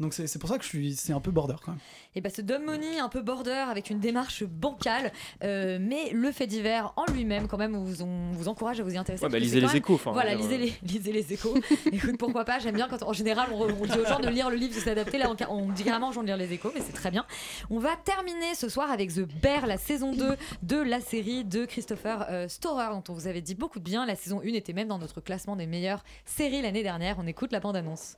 [0.00, 1.80] donc c'est c'est pour ça que je suis c'est un peu border quand même.
[2.16, 6.32] Et bah ce Dom Money un peu border avec une démarche bancale, euh, mais le
[6.32, 9.24] fait divers en lui-même quand même on vous, on vous encourage à vous y intéresser.
[9.24, 11.54] Ouais, bah, lisez les même- échos, enfin, voilà, lisez les, lisez les échos.
[11.92, 14.56] Écoute, pourquoi pas, j'aime bien quand en général on dit aux gens de lire le
[14.56, 15.18] livre, de s'adapter.
[15.18, 17.24] Là, on, on dit carrément aux gens de lire les échos, mais c'est très bien.
[17.70, 21.64] On va terminer ce soir avec The Bear, la saison 2 de la série de
[21.64, 24.06] Christopher euh, Storer, dont on vous avait dit beaucoup de bien.
[24.06, 27.16] La saison 1 était même dans notre classement des meilleures séries l'année dernière.
[27.18, 28.16] On écoute la bande-annonce.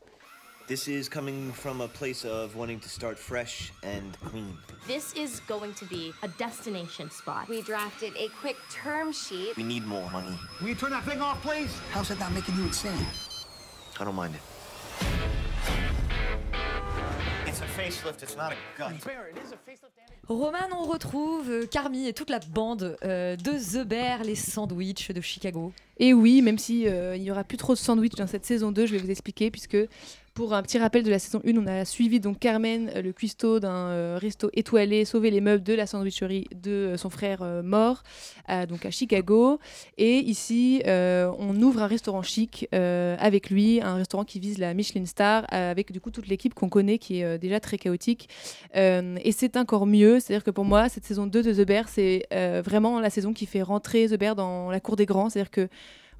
[0.68, 4.58] This is coming from a place of wanting to start fresh and clean.
[4.88, 7.48] This is going to be a destination spot.
[7.48, 9.56] We drafted a quick term sheet.
[9.56, 10.36] We need more money.
[10.60, 11.72] Will you turn that thing off, please?
[11.92, 13.06] How's that not making you insane?
[14.00, 14.40] I don't mind it.
[17.46, 18.92] It's a facelift, it's not a gut.
[20.28, 25.12] Roman, on retrouve euh, Carmi et toute la bande euh, de The Bear, les sandwichs
[25.12, 25.72] de Chicago.
[25.98, 28.72] Et oui, même si euh, il y aura plus trop de sandwich dans cette saison
[28.72, 29.76] 2, je vais vous expliquer puisque
[30.36, 33.12] pour un petit rappel de la saison 1, on a suivi donc Carmen, euh, le
[33.14, 37.42] cuistot d'un euh, resto étoilé, sauver les meubles de la sandwicherie de euh, son frère
[37.64, 38.02] mort,
[38.46, 39.58] à- donc à Chicago.
[39.96, 45.06] Et ici, on ouvre un restaurant chic avec lui, un restaurant qui vise la Michelin
[45.06, 48.28] Star, avec du coup toute l'équipe qu'on connaît qui est déjà très chaotique.
[48.74, 52.26] Et c'est encore mieux, c'est-à-dire que pour moi, cette saison 2 de The Bear, c'est
[52.64, 55.68] vraiment la saison qui fait rentrer The Bear dans la cour des grands, c'est-à-dire que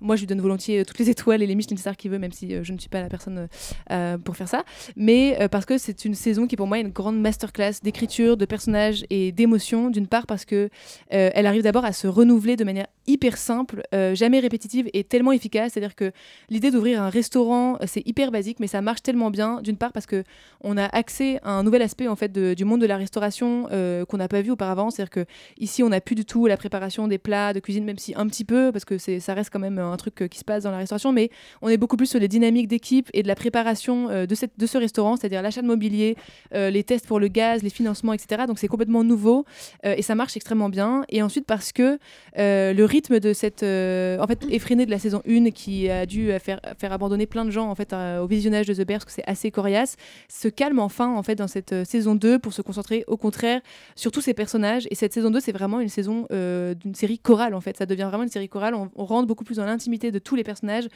[0.00, 2.18] moi, je lui donne volontiers euh, toutes les étoiles et les Michelin stars qu'il veut,
[2.18, 3.48] même si euh, je ne suis pas la personne
[3.90, 4.64] euh, pour faire ça.
[4.96, 8.44] Mais parce que c'est une saison qui, pour moi, est une grande masterclass d'écriture, de
[8.44, 9.90] personnages et d'émotions.
[9.90, 10.68] D'une part, parce que
[11.08, 13.82] elle arrive d'abord à se renouveler de manière hyper simple,
[14.14, 15.72] jamais répétitive et tellement efficace.
[15.72, 16.12] C'est-à-dire que
[16.48, 19.60] l'idée d'ouvrir un restaurant, c'est hyper basique, mais ça marche tellement bien.
[19.62, 20.24] D'une part, parce que
[20.60, 23.68] on a accès à un nouvel aspect en fait du monde de la restauration
[24.08, 24.90] qu'on n'a pas vu auparavant.
[24.90, 25.26] C'est-à-dire que
[25.58, 28.26] ici, on n'a plus du tout la préparation des plats de cuisine, même si un
[28.26, 30.70] petit peu, parce que ça reste quand même un truc euh, qui se passe dans
[30.70, 31.30] la restauration, mais
[31.62, 34.58] on est beaucoup plus sur les dynamiques d'équipe et de la préparation euh, de, cette,
[34.58, 36.16] de ce restaurant, c'est-à-dire l'achat de mobilier,
[36.54, 38.44] euh, les tests pour le gaz, les financements, etc.
[38.46, 39.44] Donc c'est complètement nouveau
[39.84, 41.04] et ça marche extrêmement bien.
[41.08, 41.98] Et ensuite parce que
[42.36, 46.60] le rythme de cette en fait effréné de la saison 1 qui a dû faire,
[46.78, 49.26] faire abandonner plein de gens en fait au visionnage de The Bear parce que c'est
[49.26, 49.96] assez coriace,
[50.28, 53.60] se calme enfin en fait dans cette saison 2 pour se concentrer au contraire
[53.94, 54.86] sur tous ces personnages.
[54.90, 57.76] Et cette saison 2 c'est vraiment une saison d'une série chorale en fait.
[57.76, 58.74] Ça devient vraiment une série chorale.
[58.74, 60.88] On, on rentre beaucoup plus dans l'intimité de tous les personnages.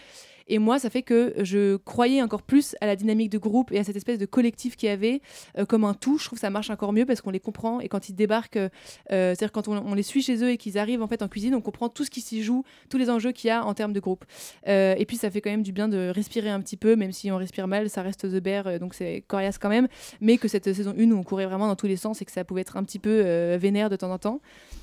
[0.51, 3.79] Et moi, ça fait que je croyais encore plus à la dynamique de groupe et
[3.79, 5.23] à cette espèce de collectif qu'il y avait
[5.57, 6.19] euh, comme un tout.
[6.19, 8.57] Je trouve que ça marche encore mieux parce qu'on les comprend et quand ils débarquent,
[8.57, 8.69] euh,
[9.13, 11.55] euh, c'est-à-dire quand on, les suit chez eux et qu'ils arrivent en fait en cuisine,
[11.55, 13.93] on comprend tout ce qui s'y joue, tous les enjeux qu'il y a en termes
[13.93, 14.25] de groupe.
[14.67, 17.31] Et puis ça fait quand même du bien de respirer un petit peu, même si
[17.31, 19.87] on respire mal, ça reste The Bear, donc c'est coriace quand même.
[20.21, 22.33] Mais que cette saison 1 où on courait vraiment dans tous les sens et que
[22.33, 24.41] ça pouvait être un petit peu vénère de temps en temps.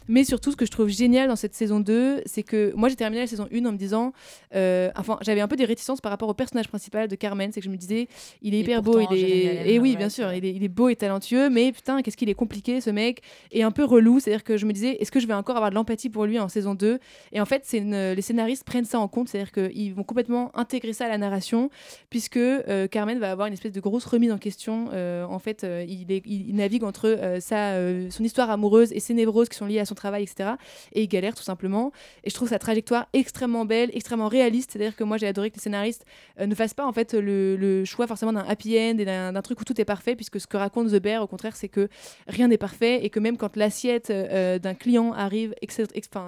[0.08, 2.96] Mais surtout, ce que je trouve génial dans cette saison 2, c'est que moi j'ai
[2.96, 4.14] terminé la saison 1 en me disant,
[4.54, 7.66] enfin j'avais un peu des réticences par rapport au personnage principal de Carmen, c'est que
[7.66, 8.08] je me disais,
[8.42, 10.52] il est Et hyper beau, il est, Allen, et oui ouais, bien sûr, il est,
[10.54, 13.72] il est beau et talentueux, mais putain qu'est-ce qu'il est compliqué ce mec et un
[13.72, 16.10] peu relou, c'est-à-dire que je me disais, est-ce que je vais encore avoir de l'empathie
[16.10, 17.00] pour lui en saison 2
[17.34, 20.52] Et en fait, c'est une- les scénaristes prennent ça en compte, c'est-à-dire qu'ils vont complètement
[20.58, 21.70] intégrer ça à la narration,
[22.10, 24.90] puisque euh, Carmen va avoir une espèce de grosse remise en question.
[24.94, 27.74] Euh, en fait, euh, il, est- il- navigue entre sa,
[28.10, 30.52] son histoire amoureuse et ses névroses qui sont liées à son travail, etc.
[30.94, 31.92] Et il galère tout simplement.
[32.24, 34.72] Et je trouve sa trajectoire extrêmement belle, extrêmement réaliste.
[34.72, 36.06] C'est-à-dire que moi, j'ai adoré que les scénaristes
[36.40, 39.62] euh, ne fassent pas en fait le, choix forcément d'un happy end et d'un truc
[39.62, 41.90] où tout est parfait, puisque ce que raconte The Bear, au contraire, c'est que
[42.28, 45.54] rien n'est parfait et que même quand l'assiette euh, d'un client arrive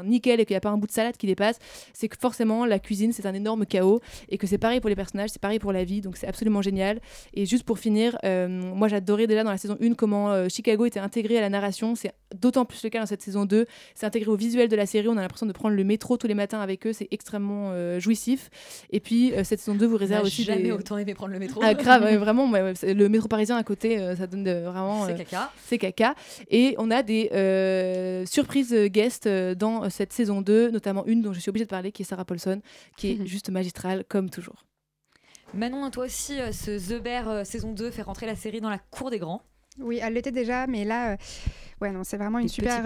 [0.04, 1.60] nickel et qu'il n'y a pas un bout de salade qui dépasse,
[1.94, 4.96] c'est que forcément la cuisine c'est un énorme chaos et que c'est pareil pour les
[4.96, 7.00] personnages, c'est pareil pour la vie, donc c'est absolument génial.
[7.34, 10.86] Et juste pour finir, euh, moi j'adorais déjà dans la saison 1 comment euh, Chicago
[10.86, 13.66] était intégré à la narration, c'est d'autant plus le cas dans cette saison 2,
[13.96, 16.28] c'est intégré au visuel de la série, on a l'impression de prendre le métro tous
[16.28, 18.50] les matins avec eux, c'est extrêmement euh, jouissif.
[19.00, 20.72] Puis euh, cette saison 2 vous On réserve aussi jamais des...
[20.72, 21.62] autant aimé prendre le métro.
[21.64, 24.66] Ah grave, vraiment, ouais, ouais, c'est- le métro parisien à côté, euh, ça donne de-
[24.66, 25.06] vraiment...
[25.06, 25.52] C'est euh, caca.
[25.66, 26.16] C'est caca.
[26.50, 31.40] Et on a des euh, surprises guests dans cette saison 2, notamment une dont je
[31.40, 32.62] suis obligée de parler, qui est Sarah Paulson,
[32.98, 34.66] qui est juste magistrale, comme toujours.
[35.54, 38.78] Manon, toi aussi, ce The Bear euh, saison 2 fait rentrer la série dans la
[38.78, 39.42] cour des grands.
[39.80, 41.18] Oui, elle l'était déjà, mais là, euh,
[41.82, 42.84] Ouais, non, c'est vraiment une super,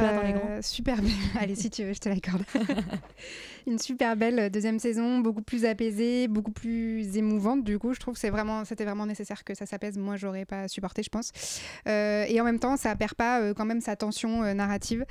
[0.49, 1.11] euh, super belle.
[1.39, 2.43] Allez, si tu veux, je te l'accorde.
[3.65, 7.63] une super belle euh, deuxième saison, beaucoup plus apaisée, beaucoup plus émouvante.
[7.63, 9.97] Du coup, je trouve que c'est vraiment, c'était vraiment nécessaire que ça s'apaise.
[9.97, 11.31] Moi, j'aurais pas supporté, je pense.
[11.87, 15.05] Euh, et en même temps, ça perd pas euh, quand même sa tension narrative.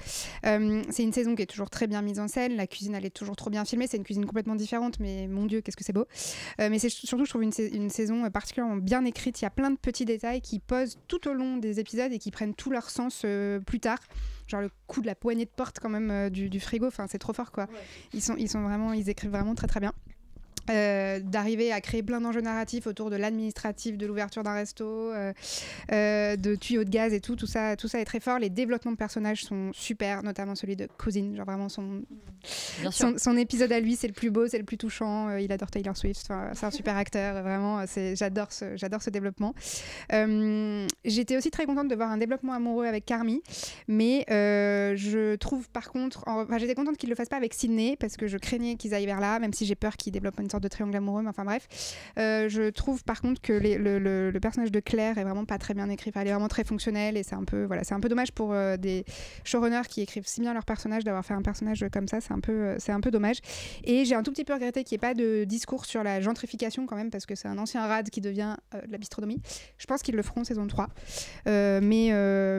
[0.44, 2.54] C'est une saison qui est toujours très bien mise en scène.
[2.56, 3.86] La cuisine, elle est toujours trop bien filmée.
[3.88, 6.06] C'est une cuisine complètement différente, mais mon Dieu, qu'est-ce que c'est beau.
[6.58, 9.40] Mais c'est surtout, je trouve une, sa- une saison particulièrement bien écrite.
[9.40, 12.18] Il y a plein de petits détails qui posent tout au long des épisodes et
[12.18, 13.24] qui prennent tout leur sens
[13.72, 14.00] plus tard.
[14.48, 17.06] Genre le coup de la poignée de porte quand même euh, du, du frigo, enfin
[17.08, 17.68] c'est trop fort quoi.
[18.12, 19.94] Ils sont, ils sont vraiment, ils écrivent vraiment très très bien.
[20.70, 25.32] Euh, d'arriver à créer plein d'enjeux narratifs autour de l'administratif, de l'ouverture d'un resto, euh,
[25.90, 28.38] euh, de tuyaux de gaz et tout, tout ça, tout ça est très fort.
[28.38, 32.02] Les développements de personnages sont super, notamment celui de Cousine, genre vraiment son,
[32.92, 35.36] son, son épisode à lui, c'est le plus beau, c'est le plus touchant.
[35.36, 37.84] Il adore Taylor Swift, c'est un super acteur, vraiment.
[38.14, 39.54] J'adore ce, j'adore ce développement.
[41.04, 43.42] J'étais aussi très contente de voir un développement amoureux avec Carmi,
[43.88, 47.96] mais je trouve par contre, en- enfin, j'étais contente qu'il le fasse pas avec Sydney
[47.98, 50.51] parce que je craignais qu'ils aillent vers là, même si j'ai peur qu'ils développent une
[50.52, 51.22] sorte de triangle amoureux.
[51.22, 51.66] Mais enfin bref,
[52.18, 55.44] Euh, je trouve par contre que les- le, le- le personnage de Claire est vraiment
[55.44, 56.10] pas très bien écrit.
[56.10, 58.32] Enfin, elle est vraiment très fonctionnelle et c'est un peu, voilà, c'est un peu dommage
[58.32, 59.04] pour euh, des
[59.44, 62.20] showrunners qui écrivent si bien leur personnage d'avoir fait un personnage comme ça.
[62.20, 63.38] C'est un peu, euh, c'est un peu dommage.
[63.84, 66.20] Et j'ai un tout petit peu regretté qu'il n'y ait pas de discours sur la
[66.20, 69.40] gentrification quand même parce que c'est un ancien rad qui devient de la bistronomie.
[69.78, 70.88] Je pense qu'ils le feront saison 3.
[71.46, 72.10] Euh, mais,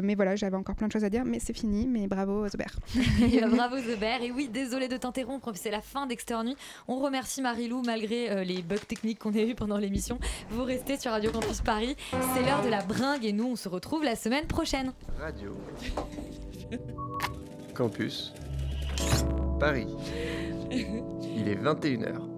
[0.01, 1.85] mais voilà, j'avais encore plein de choses à dire, mais c'est fini.
[1.87, 2.75] Mais bravo, Zobert.
[3.51, 4.21] Bravo Bear.
[4.23, 6.55] Et oui, désolé de t'interrompre, c'est la fin d'Exter Nuit.
[6.87, 10.19] On remercie Marilou malgré euh, les bugs techniques qu'on a eu pendant l'émission.
[10.49, 11.95] Vous restez sur Radio Campus Paris.
[12.33, 14.93] C'est l'heure de la bringue et nous, on se retrouve la semaine prochaine.
[15.19, 15.55] Radio.
[17.73, 18.33] Campus.
[19.59, 19.87] Paris.
[20.71, 22.32] Il est 21h.